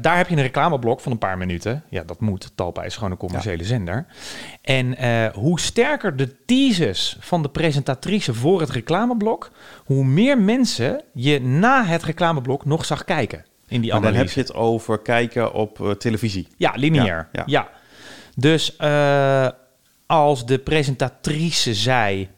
[0.00, 1.82] daar heb je een reclameblok van een paar minuten.
[1.88, 2.52] Ja, dat moet.
[2.54, 4.06] Talpa is gewoon een commerciële zender.
[4.62, 9.50] En eh, hoe sterker de teases van de presentatrice voor het reclameblok,
[9.84, 14.30] hoe meer mensen je na het reclameblok nog zag kijken in die Maar dan heb
[14.30, 16.48] je het over kijken op eh, televisie.
[16.56, 17.06] Ja, lineair.
[17.06, 17.42] Ja, Ja.
[17.46, 17.68] ja.
[18.40, 19.48] Dus eh,
[20.06, 22.28] als de presentatrice zei...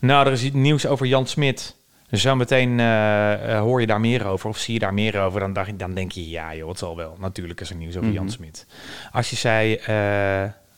[0.00, 1.76] Nou, er is nieuws over Jan Smit.
[2.10, 5.40] Zometeen eh, hoor je daar meer over of zie je daar meer over.
[5.40, 7.16] Dan, dacht, dan denk je, ja joh, het zal wel.
[7.18, 8.32] Natuurlijk is er nieuws over Jan Mhm.
[8.32, 8.66] Smit.
[9.12, 9.74] Als je zei...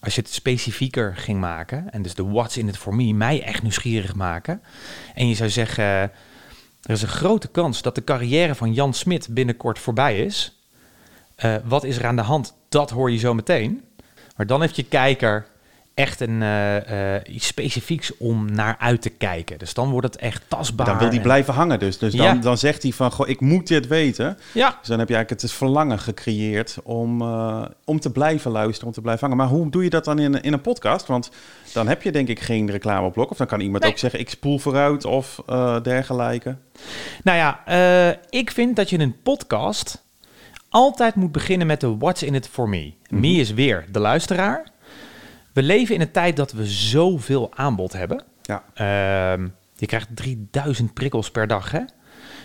[0.00, 1.90] als je het specifieker ging maken...
[1.90, 3.12] en dus de what's in it for me...
[3.12, 4.62] mij echt nieuwsgierig maken...
[5.14, 5.84] en je zou zeggen...
[5.84, 6.10] er
[6.82, 10.58] is een grote kans dat de carrière van Jan Smit binnenkort voorbij is...
[11.64, 12.54] Wat is er aan de hand?
[12.68, 13.82] Dat hoor je zo meteen.
[14.36, 15.46] Maar dan heeft je kijker
[15.94, 19.58] echt een, eh, iets specifieks om naar uit te kijken.
[19.58, 20.86] Dus dan wordt het echt tastbaar.
[20.86, 21.98] Dan wil en- blijven hangen dus.
[21.98, 22.34] Dus dan, Ja.
[22.34, 24.38] dan zegt hij van, goh, ik moet dit weten.
[24.52, 28.86] Ja, Dus dan heb je eigenlijk het verlangen gecreëerd om, eh, om te blijven luisteren,
[28.88, 29.36] om te blijven hangen.
[29.44, 31.06] Maar hoe doe je dat dan in, in een podcast?
[31.06, 31.30] Want
[31.72, 33.30] dan heb je denk ik geen reclameblok.
[33.30, 33.92] Of dan kan iemand Nee.
[33.92, 35.42] ook zeggen, ik spoel vooruit of
[35.82, 36.56] dergelijke.
[37.24, 37.66] nou ja,
[38.30, 40.02] ik vind dat je een podcast
[40.74, 42.92] altijd moet beginnen met de what's in it for me.
[43.08, 43.20] Mhm.
[43.20, 44.70] Me is weer de luisteraar.
[45.52, 48.24] We leven in een tijd dat we zoveel aanbod hebben.
[48.42, 48.64] Ja.
[48.74, 51.70] Ehm, je krijgt 3000 prikkels per dag.
[51.70, 51.80] Hè?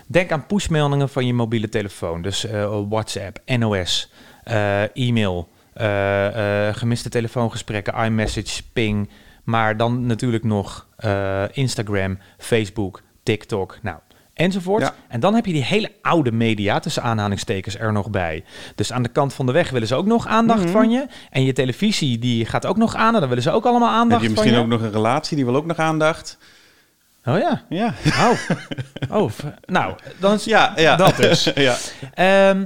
[0.07, 2.21] Denk aan pushmeldingen van je mobiele telefoon.
[2.21, 4.11] Dus eh, WhatsApp, NOS,
[4.43, 9.09] eh, e-mail, eh, gemiste telefoongesprekken, iMessage, ping.
[9.43, 10.87] Maar dan natuurlijk nog
[11.51, 13.79] Instagram, Facebook, TikTok.
[13.81, 13.99] Nou,
[14.39, 14.81] enzovoort.
[14.81, 14.93] Ja.
[15.07, 18.43] En dan heb je die hele oude media, tussen aanhalingstekens, er nog bij.
[18.75, 20.71] Dus aan de kant van de weg willen ze ook nog aandacht Mhm.
[20.71, 21.05] van je.
[21.29, 23.13] En je televisie, die gaat ook nog aan.
[23.13, 24.63] En dan willen ze ook allemaal Heb aandacht je van misschien je.
[24.63, 26.37] ook nog een relatie, die wil ook nog aandacht.
[27.25, 27.61] Oh ja.
[27.69, 27.93] Ja,
[29.09, 29.19] Oh.
[29.21, 29.31] oh.
[29.65, 30.95] Nou, dan is ja, ja.
[30.95, 31.43] dat dus.
[31.55, 31.75] ja.
[32.13, 32.65] Ehm,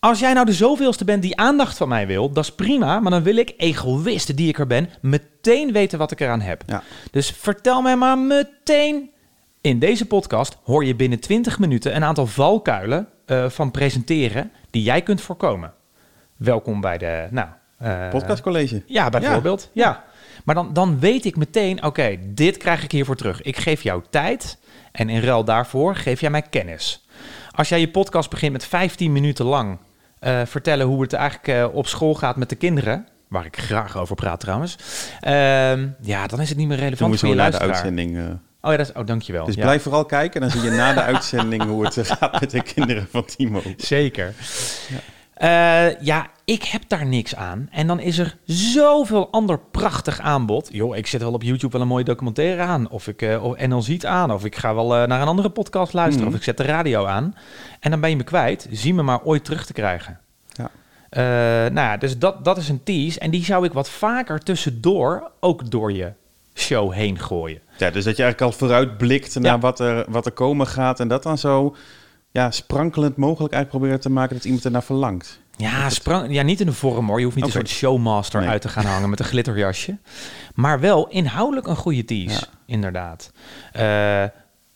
[0.00, 3.00] als jij nou de zoveelste bent die aandacht van mij wil, dat is prima.
[3.00, 6.62] Maar dan wil ik, egoïst die ik er ben, meteen weten wat ik eraan heb.
[6.66, 6.82] Ja.
[7.10, 9.10] Dus vertel mij maar meteen.
[9.62, 14.82] In deze podcast hoor je binnen 20 minuten een aantal valkuilen eh, van presenteren die
[14.82, 15.72] jij kunt voorkomen.
[16.36, 17.48] Welkom bij de, nou...
[17.78, 18.82] eh, Podcastcollege.
[18.86, 19.70] ja, bijvoorbeeld.
[19.72, 20.04] Ja.
[20.44, 23.42] Maar dan, dan weet ik meteen, oké, dit krijg ik hiervoor terug.
[23.42, 24.58] Ik geef jou tijd
[24.92, 27.06] en in ruil daarvoor geef jij mij kennis.
[27.50, 29.78] Als jij je podcast begint met 15 minuten lang
[30.18, 34.14] eh, vertellen hoe het eigenlijk op school gaat met de kinderen, waar ik graag over
[34.14, 34.78] praat trouwens,
[35.20, 37.74] ehm, ja, dan is het niet meer relevant voor je na de luisteraar.
[37.74, 38.38] uitzending.
[38.64, 39.44] Oh ja, dat is, oh, dankjewel.
[39.44, 39.62] Dus ja.
[39.62, 40.40] blijf vooral kijken.
[40.40, 43.62] Dan zie je na de uitzending hoe het eh, gaat met de kinderen van Timo.
[43.76, 44.34] Zeker.
[44.88, 45.96] Ja.
[46.00, 47.68] ja, ik heb daar niks aan.
[47.70, 50.68] En dan is er zoveel ander prachtig aanbod.
[50.72, 52.90] Joh, ik zet wel op YouTube wel een mooie documentaire aan.
[52.90, 54.32] Of ik uh, of NL ziet aan.
[54.32, 56.26] Of ik ga wel uh, naar een andere podcast luisteren.
[56.26, 56.34] Mhm.
[56.34, 57.34] Of ik zet de radio aan.
[57.80, 58.68] En dan ben je me kwijt.
[58.70, 60.18] Zie me maar ooit terug te krijgen.
[60.52, 60.70] Ja.
[61.68, 63.20] Nou ja, dus dat, dat is een tease.
[63.20, 66.12] En die zou ik wat vaker tussendoor ook door je
[66.54, 67.60] show heen gooien.
[67.76, 69.58] Ja, dus dat je eigenlijk al vooruit blikt naar Ja.
[69.58, 71.00] wat, er, wat er komen gaat.
[71.00, 71.76] En dat dan zo
[72.30, 75.40] ja, sprankelend mogelijk eigenlijk proberen te maken dat iemand ernaar verlangt.
[75.56, 77.18] Ja, sprang, ja, niet in de vorm hoor.
[77.18, 77.58] Je hoeft niet Oké.
[77.58, 78.48] een soort showmaster Nee.
[78.48, 79.96] uit te gaan hangen met een glitterjasje.
[80.54, 82.46] Maar wel inhoudelijk een goede tease, Ja.
[82.66, 83.32] inderdaad.
[83.72, 84.24] Eh,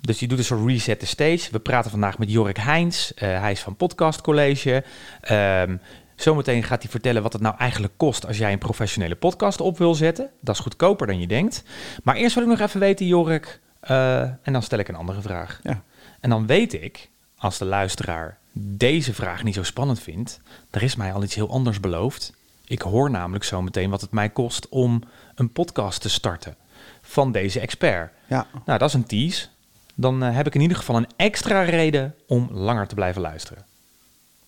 [0.00, 1.48] dus je doet een soort reset the stage.
[1.50, 3.14] We praten vandaag met Jorik Heijns.
[3.14, 4.84] Eh, hij is van Podcast College.
[5.20, 5.76] Ehm,
[6.16, 9.78] zometeen gaat hij vertellen wat het nou eigenlijk kost als jij een professionele podcast op
[9.78, 10.30] wil zetten.
[10.40, 11.62] Dat is goedkoper dan je denkt.
[12.02, 13.60] Maar eerst wil ik nog even weten, Jorik.
[13.80, 15.60] eh, en dan stel ik een andere vraag.
[15.62, 15.82] Ja.
[16.20, 20.96] En dan weet ik, als de luisteraar deze vraag niet zo spannend vindt, er is
[20.96, 22.32] mij al iets heel anders beloofd.
[22.64, 25.02] Ik hoor namelijk zo meteen wat het mij kost om
[25.34, 26.56] een podcast te starten
[27.02, 28.12] van deze expert.
[28.26, 29.46] Ja, Nou, dat is een tease.
[29.94, 33.64] Dan eh, heb ik in ieder geval een extra reden om langer te blijven luisteren.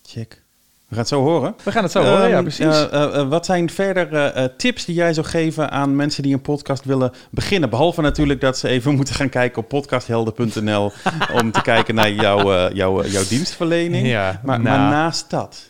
[0.07, 0.43] check.
[0.89, 1.55] We gaan het zo horen.
[1.65, 2.65] We gaan het zo horen, ja, Ehm, precies.
[2.65, 6.41] eh, eh, eh, wat zijn verder tips die jij zou geven aan mensen die een
[6.41, 7.71] podcast willen beginnen?
[7.71, 10.93] Behalve natuurlijk dat ze even moeten gaan kijken op podcasthelden.nl
[11.41, 14.07] om te kijken naar jouw, jouw, jouw dienstverlening.
[14.07, 14.79] Ja, maar, nou.
[14.79, 15.69] maar naast dat.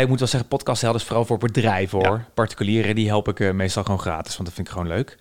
[0.00, 2.16] Ik moet wel zeggen, podcast helpt is vooral voor bedrijven hoor.
[2.16, 2.26] Ja.
[2.34, 5.18] Particulieren, die help ik meestal gewoon gratis, want dat vind ik gewoon leuk.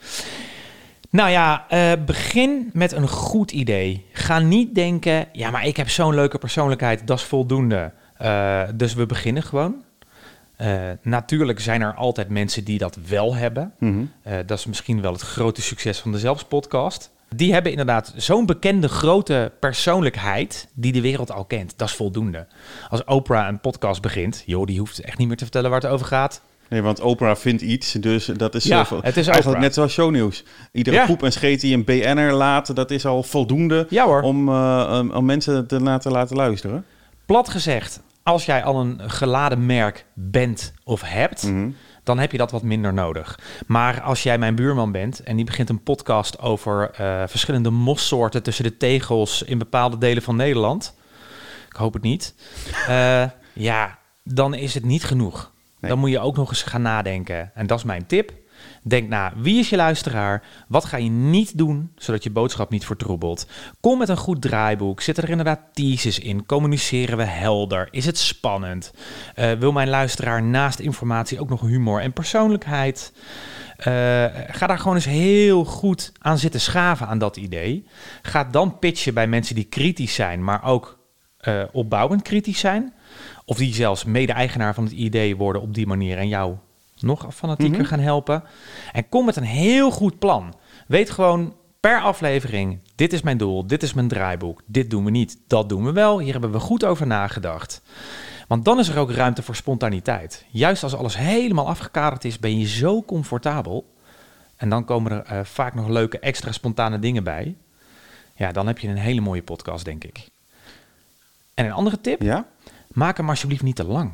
[1.10, 1.66] Nou ja,
[2.06, 4.06] begin met een goed idee.
[4.14, 7.92] Ga niet denken, ja, maar ik heb zo'n leuke persoonlijkheid, dat is voldoende.
[8.18, 9.84] Eh, dus we beginnen gewoon.
[10.56, 13.74] Eh, natuurlijk zijn er altijd mensen die dat wel hebben.
[13.80, 14.04] Mhm.
[14.22, 17.12] Eh, dat is misschien wel het grote succes van de Zelfs-podcast.
[17.36, 21.74] Die hebben inderdaad zo'n bekende grote persoonlijkheid die de wereld al kent.
[21.78, 22.48] Dat is voldoende.
[22.90, 25.90] Als Oprah een podcast begint, joh, die hoeft echt niet meer te vertellen waar het
[25.90, 26.42] over gaat.
[26.70, 29.62] Nee, want Oprah vindt iets, dus dat is, Ja, het is eigenlijk Oprah.
[29.62, 30.44] net zoals shownieuws.
[30.72, 31.06] Iedere Ja.
[31.06, 34.22] poep en scheet die een BN'er laat, dat is al voldoende Ja hoor.
[34.22, 36.86] om, om, om mensen te laten, laten luisteren.
[37.26, 41.70] Plat gezegd, als jij al een geladen merk bent of hebt, Mhm.
[42.04, 43.40] dan heb je dat wat minder nodig.
[43.68, 48.44] Maar als jij mijn buurman bent en die begint een podcast over eh, verschillende mossoorten
[48.44, 50.96] tussen de tegels in bepaalde delen van Nederland,
[51.70, 52.36] ik hoop het niet,
[52.88, 55.52] eh, ja, dan is het niet genoeg.
[55.80, 55.92] Nee.
[55.92, 57.52] Dan moet je ook nog eens gaan nadenken.
[57.56, 58.32] En dat is mijn tip.
[58.84, 60.44] Denk na, wie is je luisteraar?
[60.68, 63.48] Wat ga je niet doen, zodat je boodschap niet vertroebelt?
[63.80, 65.02] Kom met een goed draaiboek.
[65.02, 66.46] Zitten er inderdaad teases in?
[66.46, 67.88] Communiceren we helder?
[67.92, 68.94] Is het spannend?
[69.36, 73.14] Eh, wil mijn luisteraar naast informatie ook nog humor en persoonlijkheid?
[73.78, 77.88] Eh, ga daar gewoon eens heel goed aan zitten schaven aan dat idee.
[78.22, 81.00] Ga dan pitchen bij mensen die kritisch zijn, maar ook
[81.38, 82.94] eh, opbouwend kritisch zijn.
[83.46, 86.56] Of die zelfs mede-eigenaar van het idee worden op die manier en jou
[87.00, 87.88] nog fanatieker Mhm.
[87.88, 88.44] gaan helpen.
[88.92, 90.54] En kom met een heel goed plan.
[90.88, 95.12] Weet gewoon per aflevering, dit is mijn doel, dit is mijn draaiboek, dit doen we
[95.12, 97.82] niet, dat doen we wel, hier hebben we goed over nagedacht.
[98.48, 100.46] Want dan is er ook ruimte voor spontaniteit.
[100.50, 103.94] Juist als alles helemaal afgekaderd is, ben je zo comfortabel.
[104.56, 107.56] En dan komen er eh, vaak nog leuke extra spontane dingen bij.
[108.36, 110.28] Ja, dan heb je een hele mooie podcast, denk ik.
[111.54, 112.46] En een andere tip, Ja?
[112.88, 114.12] maak hem alsjeblieft niet te lang.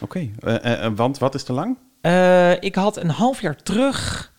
[0.00, 0.18] Oké.
[0.40, 1.76] Eh, eh, eh, want wat is te lang?
[2.06, 4.32] Eh, ik had een half jaar terug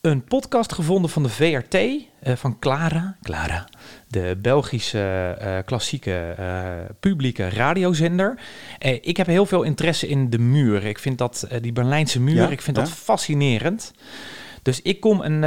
[0.00, 1.96] een podcast gevonden van de VRT, eh,
[2.36, 3.16] van Clara.
[3.22, 3.68] Clara,
[4.08, 6.36] de Belgische eh, klassieke
[7.00, 8.40] publieke radiozender.
[9.00, 10.84] Ik heb heel veel interesse in de muur.
[10.84, 12.82] Ik vind dat, die Berlijnse muur, Ja, ik vind ja.
[12.82, 13.92] dat fascinerend.
[14.62, 15.44] Dus ik kom een,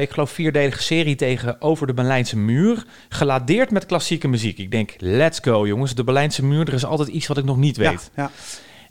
[0.00, 2.84] ik geloof, vierdelige serie tegen over de Berlijnse muur.
[3.08, 4.58] Geladeerd met klassieke muziek.
[4.58, 5.94] Ik denk, let's go jongens.
[5.94, 8.10] De Berlijnse muur, er is altijd iets wat ik nog niet weet.
[8.14, 8.30] Ja, ja.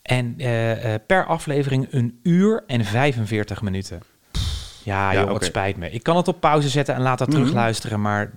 [0.01, 3.99] En eh, eh, per aflevering een uur en 45 minuten.
[4.83, 5.33] Ja, joh, oké.
[5.33, 5.89] het spijt me.
[5.91, 7.35] Ik kan het op pauze zetten en later Mhm.
[7.37, 8.31] terugluisteren, maar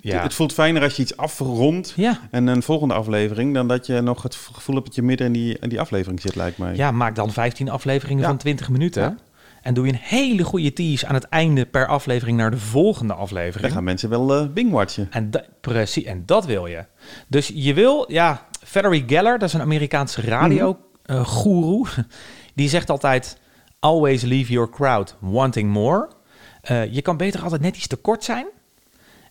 [0.00, 0.22] ja.
[0.22, 2.18] Het voelt fijner als je iets afrondt Ja.
[2.30, 5.32] en een volgende aflevering, dan dat je nog het gevoel hebt dat je midden in
[5.32, 6.74] die, in die aflevering zit, lijkt mij.
[6.76, 8.28] ja, maak dan 15 afleveringen Ja.
[8.28, 9.02] van 20 minuten.
[9.02, 9.16] Ja.
[9.62, 13.12] En doe je een hele goede tease aan het einde per aflevering naar de volgende
[13.12, 13.72] Dan aflevering.
[13.72, 15.06] gaan mensen wel eh bingwatchen.
[15.10, 16.84] En da- precies, en dat wil je.
[17.28, 21.84] Dus je wil, ja, Valerie Geller, dat is een Amerikaanse radio eh, guru,
[22.54, 23.38] die zegt altijd:
[23.80, 26.08] always leave your crowd wanting more.
[26.62, 28.46] Eh, je kan beter altijd net iets te kort zijn.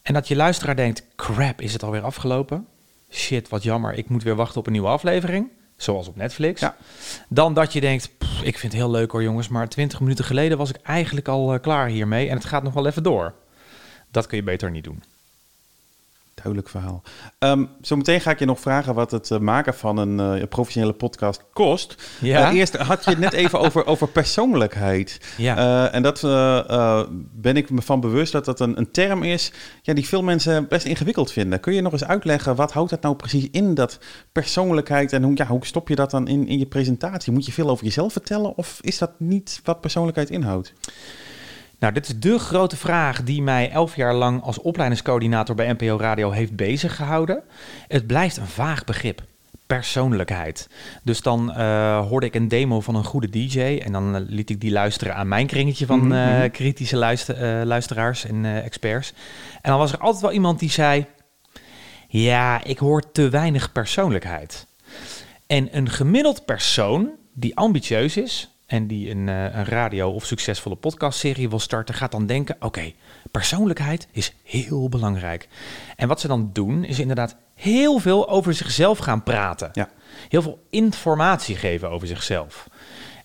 [0.02, 2.68] En dat je luisteraar denkt: crap, is het alweer afgelopen?
[3.10, 5.50] Shit, wat jammer, ik moet weer wachten op een nieuwe aflevering.
[5.76, 6.62] Zoals op Netflix.
[6.62, 6.76] Ja.
[7.30, 10.26] Dan dat je denkt: "Pff, ik vind het heel leuk hoor, jongens, maar 20 minuten
[10.26, 13.34] geleden was ik eigenlijk al eh, klaar hiermee en het gaat nog wel even door.
[14.12, 15.04] Dat kun je beter niet doen.
[16.44, 17.02] Duidelijk verhaal.
[17.40, 20.94] Ehm, zometeen ga ik je nog vragen wat het eh, maken van een eh, professionele
[20.94, 21.96] podcast kost.
[22.22, 22.50] Ja.
[22.50, 25.20] Eh, eerst had je het net even over, over persoonlijkheid.
[25.38, 25.92] Ja.
[25.92, 26.22] En dat
[27.34, 30.68] ben ik me van bewust dat dat een, een term is ja, die veel mensen
[30.68, 31.60] best ingewikkeld vinden.
[31.60, 34.00] Kun je nog eens uitleggen, wat houdt dat nou precies in, dat
[34.32, 35.14] persoonlijkheid?
[35.14, 37.34] En hoe, ja, hoe stop je dat dan in, in je presentatie?
[37.34, 40.74] Moet je veel over jezelf vertellen of is dat niet wat persoonlijkheid inhoudt?
[41.80, 45.98] Nou, dit is de grote vraag die mij elf jaar lang als opleidingscoördinator bij NPO
[45.98, 47.44] Radio heeft bezig gehouden.
[47.88, 49.24] Het blijft een vaag begrip.
[49.68, 50.70] Persoonlijkheid.
[51.04, 54.50] Dus dan eh, hoorde ik een demo van een goede DJ en dan eh, liet
[54.50, 56.50] ik die luisteren aan mijn kringetje van Mhm, eh, mhm.
[56.50, 59.14] kritische luister, luisteraars en experts.
[59.62, 61.06] En dan was er altijd wel iemand die zei:
[62.08, 64.68] Ja, ik hoor te weinig persoonlijkheid.
[65.48, 70.76] En een gemiddeld persoon die ambitieus is en die een, eh, een radio- of succesvolle
[70.76, 72.94] podcastserie wil starten, gaat dan denken: oké,
[73.32, 75.48] persoonlijkheid is heel belangrijk.
[75.96, 79.70] En wat ze dan doen, is inderdaad heel veel over zichzelf gaan praten.
[79.74, 79.90] Ja.
[80.30, 82.68] Heel veel informatie geven over zichzelf.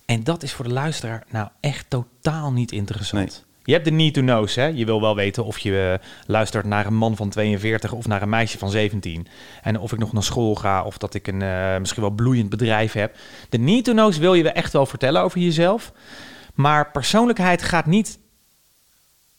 [0.05, 3.43] En dat is voor de luisteraar nou echt totaal niet interessant.
[3.45, 3.52] Nee.
[3.63, 4.65] Je hebt de need to know's, hè.
[4.65, 8.21] Je wil wel weten of je eh, luistert naar een man van 42 of naar
[8.21, 9.27] een meisje van 17.
[9.61, 12.49] En of ik nog naar school ga of dat ik een eh, misschien wel bloeiend
[12.49, 13.15] bedrijf heb.
[13.49, 15.91] De need to know's wil je echt wel vertellen over jezelf.
[16.53, 18.19] Maar persoonlijkheid gaat niet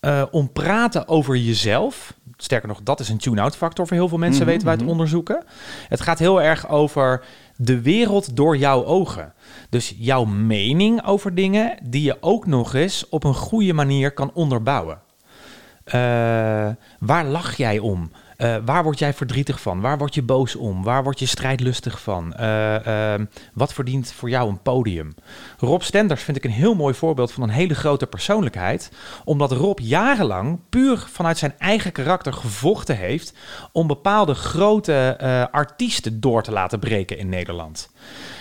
[0.01, 2.15] eh, om praten over jezelf.
[2.45, 4.83] Sterker nog, dat is een tune-out factor voor heel veel mensen, Mhm, weten wij uit
[4.83, 4.91] mhm.
[4.91, 5.45] onderzoeken.
[5.89, 7.25] Het gaat heel erg over
[7.57, 9.33] de wereld door jouw ogen.
[9.69, 14.31] Dus jouw mening over dingen die je ook nog eens op een goede manier kan
[14.35, 14.99] onderbouwen.
[15.85, 16.01] Eh,
[16.99, 18.11] waar lach jij om?
[18.37, 19.81] Eh, waar word jij verdrietig van?
[19.81, 20.83] Waar word je boos om?
[20.83, 22.35] Waar word je strijdlustig van?
[22.35, 23.21] Eh, eh,
[23.55, 25.15] wat verdient voor jou een podium?
[25.59, 28.91] Rob Stenders vind ik een heel mooi voorbeeld van een hele grote persoonlijkheid.
[29.25, 33.33] Omdat Rob jarenlang puur vanuit zijn eigen karakter gevochten heeft
[33.73, 37.91] om bepaalde grote eh, artiesten door te laten breken in Nederland.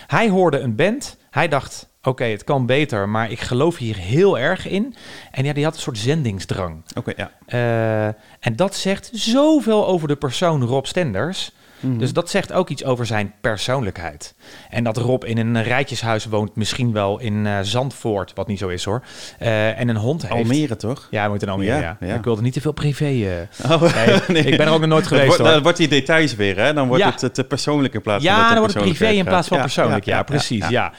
[0.07, 1.17] Hij hoorde een band.
[1.29, 4.95] Hij dacht, oké, het kan beter, maar ik geloof hier heel erg in.
[5.31, 6.83] En ja, die had een soort zendingsdrang.
[6.97, 7.31] Oké, ja.
[7.47, 8.05] Uh,
[8.39, 11.51] en dat zegt zoveel over de persoon Rob Stenders.
[11.83, 11.97] Mhm.
[11.97, 14.35] Dus dat zegt ook iets over zijn persoonlijkheid.
[14.69, 18.67] En dat Rob in een rijtjeshuis woont, misschien wel in uh, Zandvoort, wat niet zo
[18.67, 19.03] is hoor.
[19.41, 20.33] Uh, en een hond heeft.
[20.33, 21.07] Almere toch?
[21.11, 21.81] Ja, moet in Almere.
[21.81, 22.15] Ja, ja.
[22.15, 23.09] Ik wilde niet te veel privé.
[23.09, 23.31] Uh...
[23.71, 25.37] Oh, nee, Ik ben er ook nog nooit geweest.
[25.37, 26.73] Dan wordt die details weer, hè?
[26.73, 28.43] Dan wordt het te persoonlijk in plaats ja, van.
[28.43, 30.05] Ja, dan wordt het privé in plaats van persoonlijk.
[30.05, 30.67] Ja, precies.
[30.67, 30.93] ja.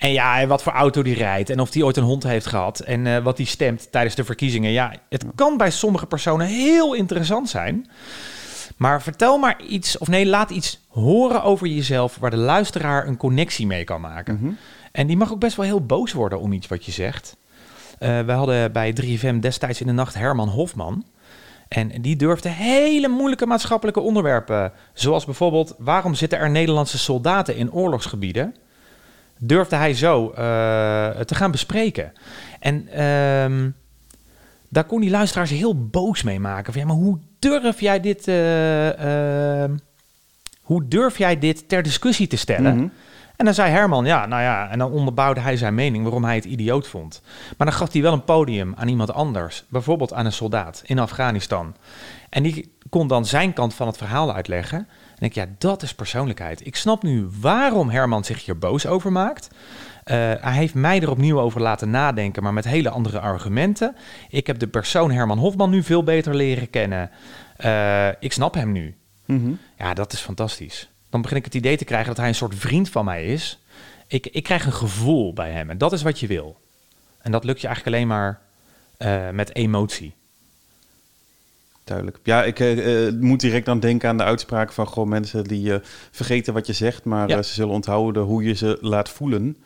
[0.00, 2.80] En ja, wat voor auto die rijdt en of die ooit een hond heeft gehad
[2.80, 4.70] en uh, wat die stemt tijdens de verkiezingen.
[4.70, 7.90] Ja, het kan bij sommige personen heel interessant zijn.
[8.76, 13.16] Maar vertel maar iets, of nee, laat iets horen over jezelf waar de luisteraar een
[13.16, 14.38] connectie mee kan maken.
[14.40, 14.52] Mhm.
[14.92, 17.36] En die mag ook best wel heel boos worden om iets wat je zegt.
[17.98, 21.04] Uh, we hadden bij 3FM destijds in de nacht Herman Hofman.
[21.68, 27.72] En die durfde hele moeilijke maatschappelijke onderwerpen, zoals bijvoorbeeld waarom zitten er Nederlandse soldaten in
[27.72, 28.54] oorlogsgebieden,
[29.40, 30.36] durfde hij zo uh,
[31.20, 32.12] te gaan bespreken.
[32.60, 33.72] En uh,
[34.68, 36.72] daar kon die luisteraars heel boos mee maken.
[36.72, 39.64] Van, ja, maar hoe durf jij dit, uh,
[40.60, 42.76] hoe durf jij dit ter discussie te stellen?
[42.76, 42.88] Mhm.
[43.36, 46.34] En dan zei Herman, ja, nou ja, en dan onderbouwde hij zijn mening waarom hij
[46.34, 47.22] het idioot vond.
[47.56, 50.98] Maar dan gaf hij wel een podium aan iemand anders, bijvoorbeeld aan een soldaat in
[50.98, 51.74] Afghanistan.
[52.30, 54.88] En die kon dan zijn kant van het verhaal uitleggen.
[55.20, 56.66] En denk ja, dat is persoonlijkheid.
[56.66, 59.48] Ik snap nu waarom Herman zich hier boos over maakt.
[59.50, 59.54] Uh,
[60.40, 63.96] hij heeft mij er opnieuw over laten nadenken, maar met hele andere argumenten.
[64.28, 67.10] Ik heb de persoon Herman Hofman nu veel beter leren kennen.
[67.64, 68.94] Uh, ik snap hem nu.
[69.24, 69.52] Mhm.
[69.78, 70.90] Ja, dat is fantastisch.
[71.10, 73.62] Dan begin ik het idee te krijgen dat hij een soort vriend van mij is.
[74.06, 76.60] Ik, ik krijg een gevoel bij hem en dat is wat je wil.
[77.18, 78.40] En dat lukt je eigenlijk alleen maar
[78.98, 80.14] uh, met emotie.
[81.90, 82.18] Duidelijk.
[82.22, 85.76] Ja, ik uh, moet direct dan denken aan de uitspraak van gewoon mensen die uh,
[86.10, 87.42] vergeten wat je zegt, maar ja.
[87.42, 89.56] ze zullen onthouden hoe je ze laat voelen.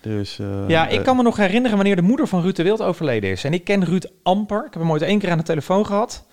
[0.00, 3.30] Dus, ja, ik kan me nog herinneren wanneer de moeder van Ruud de Wild overleden
[3.30, 3.44] is.
[3.44, 4.58] En ik ken Ruud amper.
[4.66, 6.26] Ik heb hem ooit één keer aan de telefoon gehad.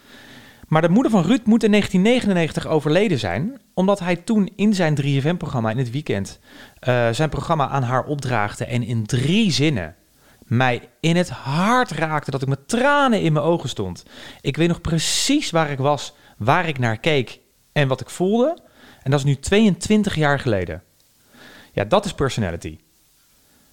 [0.67, 4.97] Maar de moeder van Ruud moet in 1999 overleden zijn, omdat hij toen in zijn
[5.01, 6.39] 3FM-programma in het weekend
[7.11, 9.95] zijn programma aan haar opdraagde en in drie zinnen
[10.47, 14.03] mij in het hart raakte dat ik met tranen in mijn ogen stond.
[14.41, 17.39] Ik weet nog precies waar ik was, waar ik naar keek
[17.71, 18.57] en wat ik voelde.
[19.03, 20.83] En dat is nu 22 jaar geleden.
[21.73, 22.77] Ja, dat is personality.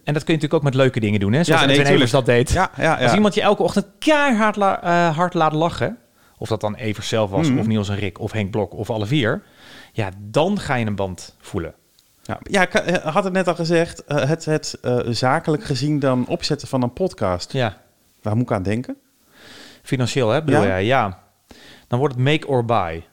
[0.04, 1.44] En dat kun je natuurlijk ook met leuke dingen doen, hè?
[1.44, 2.50] zoals ja, nee, Evers dat deed.
[2.50, 3.04] Ja, ja, ja.
[3.04, 5.98] Als iemand je elke ochtend keihard la, uh, hard laat lachen,
[6.38, 7.58] of dat dan Evers zelf was, Mhm.
[7.58, 9.42] of Niels en Rick, of Henk Blok, of alle vier,
[9.92, 11.74] ja, dan ga je een band voelen.
[12.26, 14.02] Ja, ja, ik eh, had het net al gezegd.
[14.08, 17.52] Uh, het het uh, zakelijk gezien dan opzetten van een podcast.
[17.52, 17.76] Ja.
[18.22, 18.96] Waar moet ik aan denken?
[19.82, 20.42] Financieel, hè?
[20.44, 20.66] Bedoel Ja?
[20.66, 20.84] jij?
[20.84, 21.18] Ja.
[21.88, 23.04] Dan wordt het make or buy.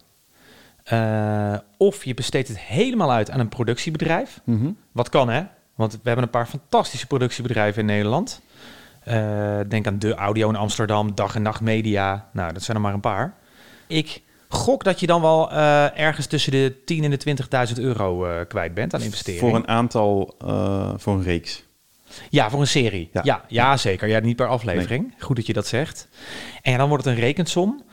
[0.93, 4.39] Uh, of je besteedt het helemaal uit aan een productiebedrijf.
[4.43, 4.71] Mhm.
[4.91, 5.43] Wat kan, hè?
[5.75, 8.41] Want we hebben een paar fantastische productiebedrijven in Nederland.
[9.07, 12.29] Uh, denk aan De Audio in Amsterdam, Dag en Nacht Media.
[12.33, 13.33] Nou, dat zijn er maar een paar.
[13.87, 14.21] Ik
[14.53, 18.39] gok dat je dan wel uh, ergens tussen de 10 en de 20.000 euro uh,
[18.47, 19.49] kwijt bent aan investeringen.
[19.49, 21.63] Voor een aantal, uh, voor een reeks.
[22.29, 23.09] Ja, voor een serie.
[23.23, 23.45] Ja.
[23.47, 24.07] Ja, zeker.
[24.07, 25.07] Ja, niet per aflevering.
[25.07, 25.15] Nee.
[25.19, 26.07] Goed dat je dat zegt.
[26.61, 27.83] En dan wordt het een rekensom.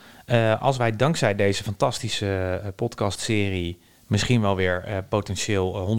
[0.59, 5.97] Als wij dankzij deze fantastische podcastserie misschien wel weer potentieel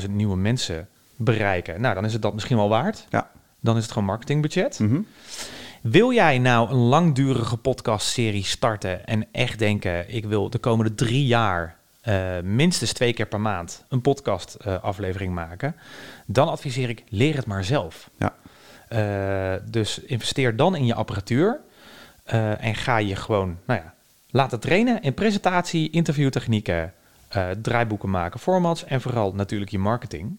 [0.00, 3.06] 150.000 nieuwe mensen bereiken, nou, dan is het dat misschien wel waard.
[3.10, 3.30] Ja.
[3.60, 4.78] Dan is het gewoon marketingbudget.
[4.78, 5.06] Mm -hmm.
[5.82, 11.26] Wil jij nou een langdurige podcastserie starten en echt denken, ik wil de komende drie
[11.26, 11.76] jaar
[12.08, 15.76] uh, minstens twee keer per maand een podcast uh, aflevering maken,
[16.26, 18.10] dan adviseer ik leer het maar zelf.
[18.18, 18.34] Ja.
[18.92, 21.60] Uh, dus investeer dan in je apparatuur
[22.32, 23.94] uh, en ga je gewoon, nou ja,
[24.30, 26.92] laten trainen in presentatie, interviewtechnieken,
[27.36, 30.38] uh, draaiboeken maken, formats en vooral natuurlijk je marketing.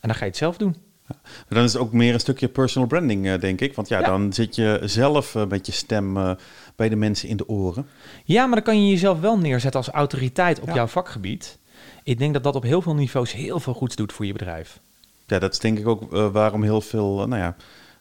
[0.00, 0.76] En dan ga je het zelf doen.
[1.22, 3.74] Maar dan is het ook meer een stukje personal branding, uh, denk ik.
[3.74, 4.06] Want ja, ja.
[4.06, 6.32] dan zit je zelf uh, met je stem uh,
[6.76, 7.86] bij de mensen in de oren.
[8.24, 10.74] Ja, maar dan kan je jezelf wel neerzetten als autoriteit op ja.
[10.74, 11.58] jouw vakgebied.
[12.02, 14.80] Ik denk dat dat op heel veel niveaus heel veel goeds doet voor je bedrijf.
[15.26, 17.56] Ja, dat is denk ik ook waarom heel veel, nou ja,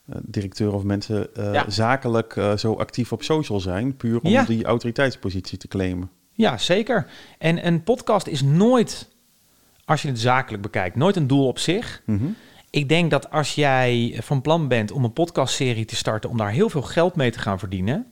[0.06, 1.70] directeuren of mensen ja.
[1.70, 3.98] zakelijk zo actief op social zijn.
[3.98, 4.44] Puur om ja.
[4.44, 6.10] die autoriteitspositie te claimen.
[6.34, 7.08] Ja, zeker.
[7.38, 9.10] En een podcast is nooit,
[9.86, 12.02] als je het zakelijk bekijkt, nooit een doel op zich.
[12.06, 12.36] Mm -hmm.
[12.72, 16.52] Ik denk dat als jij van plan bent om een podcastserie te starten om daar
[16.52, 18.12] heel veel geld mee te gaan verdienen.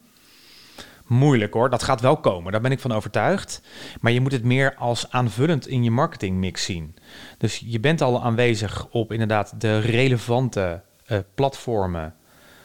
[1.07, 3.61] Moeilijk hoor, dat gaat wel komen, daar ben ik van overtuigd.
[4.01, 6.95] Maar je moet het meer als aanvullend in je marketingmix zien.
[7.37, 12.15] Dus je bent al aanwezig op inderdaad de relevante uh, platformen,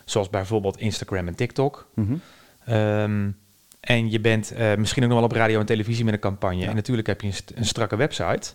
[0.05, 1.89] zoals bijvoorbeeld Instagram en TikTok.
[1.95, 2.07] Mm
[2.65, 2.75] -hmm.
[2.77, 3.37] um,
[3.81, 6.61] En je bent eh, misschien ook nog wel op radio en televisie met een campagne.
[6.61, 6.69] Ja.
[6.69, 8.53] En natuurlijk heb je een, st- een strakke website.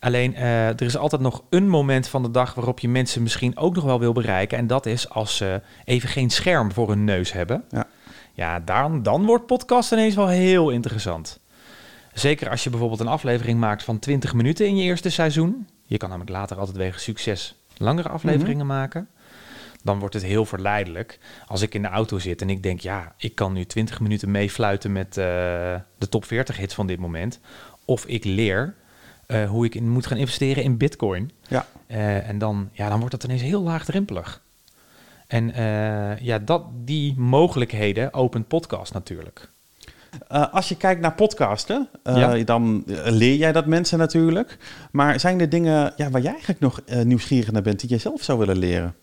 [0.00, 3.56] Alleen eh, er is altijd nog een moment van de dag waarop je mensen misschien
[3.56, 4.58] ook nog wel wil bereiken.
[4.58, 7.64] En dat is als ze even geen scherm voor hun neus hebben.
[7.70, 7.86] Ja.
[8.32, 11.40] Ja, dan, dan wordt podcast ineens wel heel interessant.
[12.12, 15.68] Zeker als je bijvoorbeeld een aflevering maakt van 20 minuten in je eerste seizoen.
[15.84, 19.08] Je kan namelijk later altijd wegen succes langere afleveringen maken.
[19.82, 21.18] Dan wordt het heel verleidelijk.
[21.46, 24.30] Als ik in de auto zit en ik denk, ja, ik kan nu 20 minuten
[24.30, 25.24] meefluiten met eh,
[25.98, 27.40] de top 40 hits van dit moment.
[27.84, 28.74] Of ik leer
[29.30, 31.30] eh, hoe ik in, moet gaan investeren in bitcoin.
[31.48, 31.66] Ja.
[31.86, 34.42] Eh, en dan, ja, dan wordt dat ineens heel laagdrempelig.
[35.26, 39.48] En eh, ja, dat, die mogelijkheden opent podcast natuurlijk.
[40.28, 42.36] Als je kijkt naar podcasten, Ja.
[42.44, 44.58] dan leer jij dat mensen natuurlijk.
[44.90, 48.22] Maar zijn er dingen ja, waar jij eigenlijk nog nieuwsgierig naar bent die je zelf
[48.22, 48.94] zou willen leren?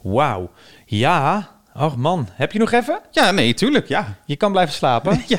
[0.00, 0.50] Wauw.
[0.86, 1.48] Ja.
[1.74, 3.00] Och man, heb je nog even?
[3.10, 4.16] Ja, nee, tuurlijk, ja.
[4.24, 5.22] Je kan blijven slapen.
[5.26, 5.38] ja.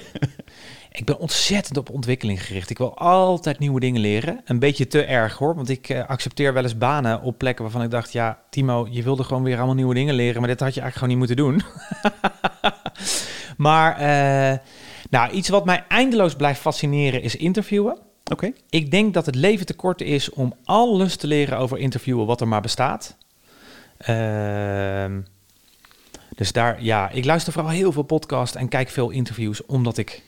[0.96, 2.70] Ik ben ontzettend op ontwikkeling gericht.
[2.70, 4.42] Ik wil altijd nieuwe dingen leren.
[4.46, 7.84] Een beetje te erg hoor, want ik eh, accepteer wel eens banen op plekken waarvan
[7.84, 8.12] ik dacht...
[8.12, 10.40] ja, Timo, je wilde gewoon weer allemaal nieuwe dingen leren...
[10.40, 11.62] maar dit had je eigenlijk gewoon niet moeten doen.
[13.68, 14.58] maar eh,
[15.10, 17.98] nou, iets wat mij eindeloos blijft fascineren is interviewen.
[18.32, 18.52] Oké.
[18.70, 22.42] Ik denk dat het leven te kort is om alles te leren over interviewen wat
[22.42, 23.18] er maar bestaat.
[23.98, 25.22] Ehm,
[26.36, 30.24] dus daar, ja, ik luister vooral heel veel podcasts en kijk veel interviews, omdat ik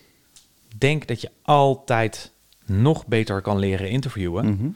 [0.77, 2.31] denk dat je altijd
[2.65, 4.45] nog beter kan leren interviewen.
[4.45, 4.67] Mhm.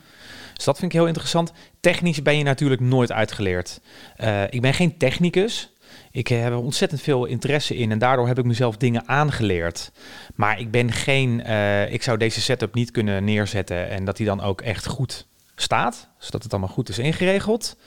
[0.53, 1.51] Dus dat vind ik heel interessant.
[1.79, 3.79] Technisch ben je natuurlijk nooit uitgeleerd.
[4.15, 5.71] Eh, ik ben geen technicus.
[6.11, 9.91] Ik heb er ontzettend veel interesse in en daardoor heb ik mezelf dingen aangeleerd.
[10.35, 11.43] Maar ik ben geen.
[11.43, 15.27] eh, ik zou deze setup niet kunnen neerzetten en dat die dan ook echt goed
[15.55, 17.77] staat, zodat het allemaal goed is ingeregeld.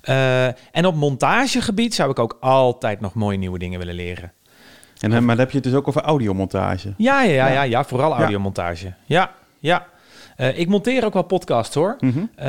[0.00, 4.32] Eh, en op montagegebied zou ik ook altijd nog mooie nieuwe dingen willen leren.
[5.00, 6.92] En, dan- maar dan heb je het dus ook over audiomontage.
[6.96, 7.62] Ja, ja, ja, Ja.
[7.62, 8.92] ja, vooral audiomontage.
[9.04, 9.86] Ja, ja.
[10.40, 11.96] Eh, ik monteer ook wel podcasts hoor.
[12.00, 12.18] Mhm.
[12.34, 12.46] Eh,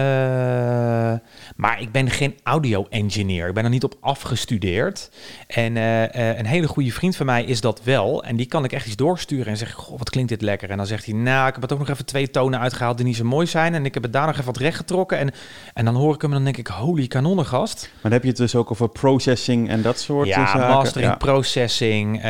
[1.56, 3.48] maar ik ben geen audio-engineer.
[3.48, 5.12] Ik ben er niet op afgestudeerd.
[5.48, 8.24] En eh, een hele goede vriend van mij is dat wel.
[8.24, 10.70] En die kan ik echt iets doorsturen en zeg: Goh, wat klinkt dit lekker.
[10.70, 13.06] En dan zegt hij: Nou, ik heb er ook nog even twee tonen uitgehaald die
[13.06, 13.74] niet zo mooi zijn.
[13.74, 15.18] En ik heb het daar nog even wat recht getrokken.
[15.18, 15.32] En,
[15.74, 17.90] en dan hoor ik hem en dan denk ik: Holy kanonnengast.
[17.92, 20.68] Maar dan heb je het dus ook over processing en dat soort Ja, zaken.
[20.68, 21.18] mastering, Ja.
[21.18, 22.22] processing,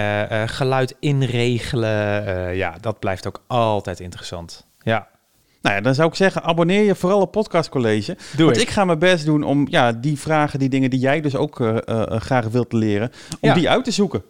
[0.46, 2.56] geluid inregelen.
[2.56, 4.66] ja, dat blijft ook altijd interessant.
[4.84, 5.08] Ja,
[5.62, 8.18] Nou ja, dan zou ik zeggen, abonneer je vooral op Podcast College.
[8.36, 8.64] doe Want ik.
[8.64, 11.60] ik ga mijn best doen om ja, die vragen, die dingen die jij dus ook
[11.60, 13.54] eh, eh, graag wilt leren, om Ja.
[13.56, 14.24] die uit te zoeken.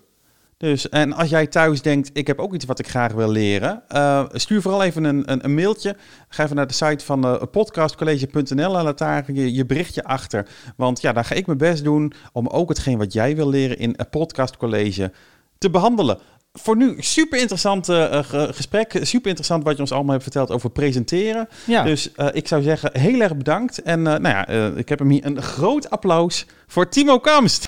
[0.57, 3.83] Dus, en als jij thuis denkt, ik heb ook iets wat ik graag wil leren,
[3.87, 5.95] eh, stuur vooral even een, een, een mailtje.
[6.29, 10.47] Ga even naar de site van eh, podcastcollege.nl en laat daar je, je berichtje achter.
[10.75, 13.77] Want ja, daar ga ik mijn best doen om ook hetgeen wat jij wil leren
[13.77, 15.11] in een Podcast College
[15.57, 16.19] te behandelen.
[16.53, 18.99] Voor nu, super interessant eh, eh, ge- gesprek.
[19.01, 21.47] Super interessant wat je ons allemaal hebt verteld over presenteren.
[21.65, 21.83] Ja.
[21.83, 23.81] Dus eh, ik zou zeggen, heel erg bedankt.
[23.81, 27.65] En eh, nou ja, eh, ik heb hem hier een groot applaus voor Timo Kamst.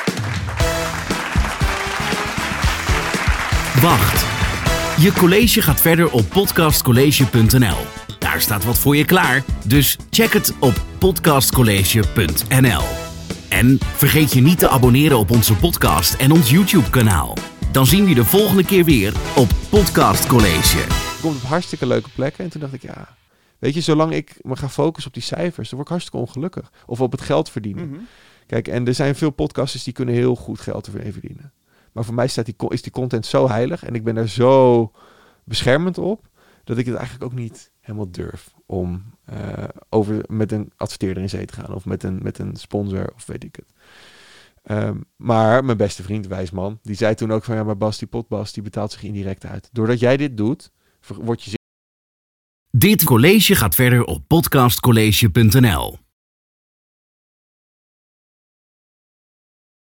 [3.81, 4.25] Wacht.
[5.01, 7.77] Je college gaat verder op podcastcollege.nl.
[8.19, 12.81] Daar staat wat voor je klaar, dus check het op podcastcollege.nl.
[13.49, 17.37] En vergeet je niet te abonneren op onze podcast en ons YouTube-kanaal.
[17.73, 20.77] Dan zien we je de volgende keer weer op Podcast College.
[20.79, 22.43] Ik kom op hartstikke leuke plekken.
[22.43, 23.15] En toen dacht ik, ja,
[23.59, 26.71] weet je, zolang ik me ga focussen op die cijfers, dan word ik hartstikke ongelukkig.
[26.85, 28.07] Of op het geld verdienen.
[28.45, 31.53] Kijk, en er zijn veel podcasters die kunnen heel goed geld ermee verdienen.
[31.91, 34.91] Maar voor mij staat die, is die content zo heilig en ik ben daar zo
[35.43, 36.27] beschermend op,
[36.63, 41.29] dat ik het eigenlijk ook niet helemaal durf om eh, over met een adverteerder in
[41.29, 43.72] zee te gaan of met een, met een sponsor of weet ik het.
[44.63, 48.07] Ehm, maar mijn beste vriend, Wijsman, die zei toen ook van ja, maar Bas, die
[48.07, 49.69] potbas, die betaalt zich indirect uit.
[49.71, 50.71] Doordat jij dit doet,
[51.21, 51.57] word je
[52.69, 56.02] Dit college gaat verder op podcastcollege.nl.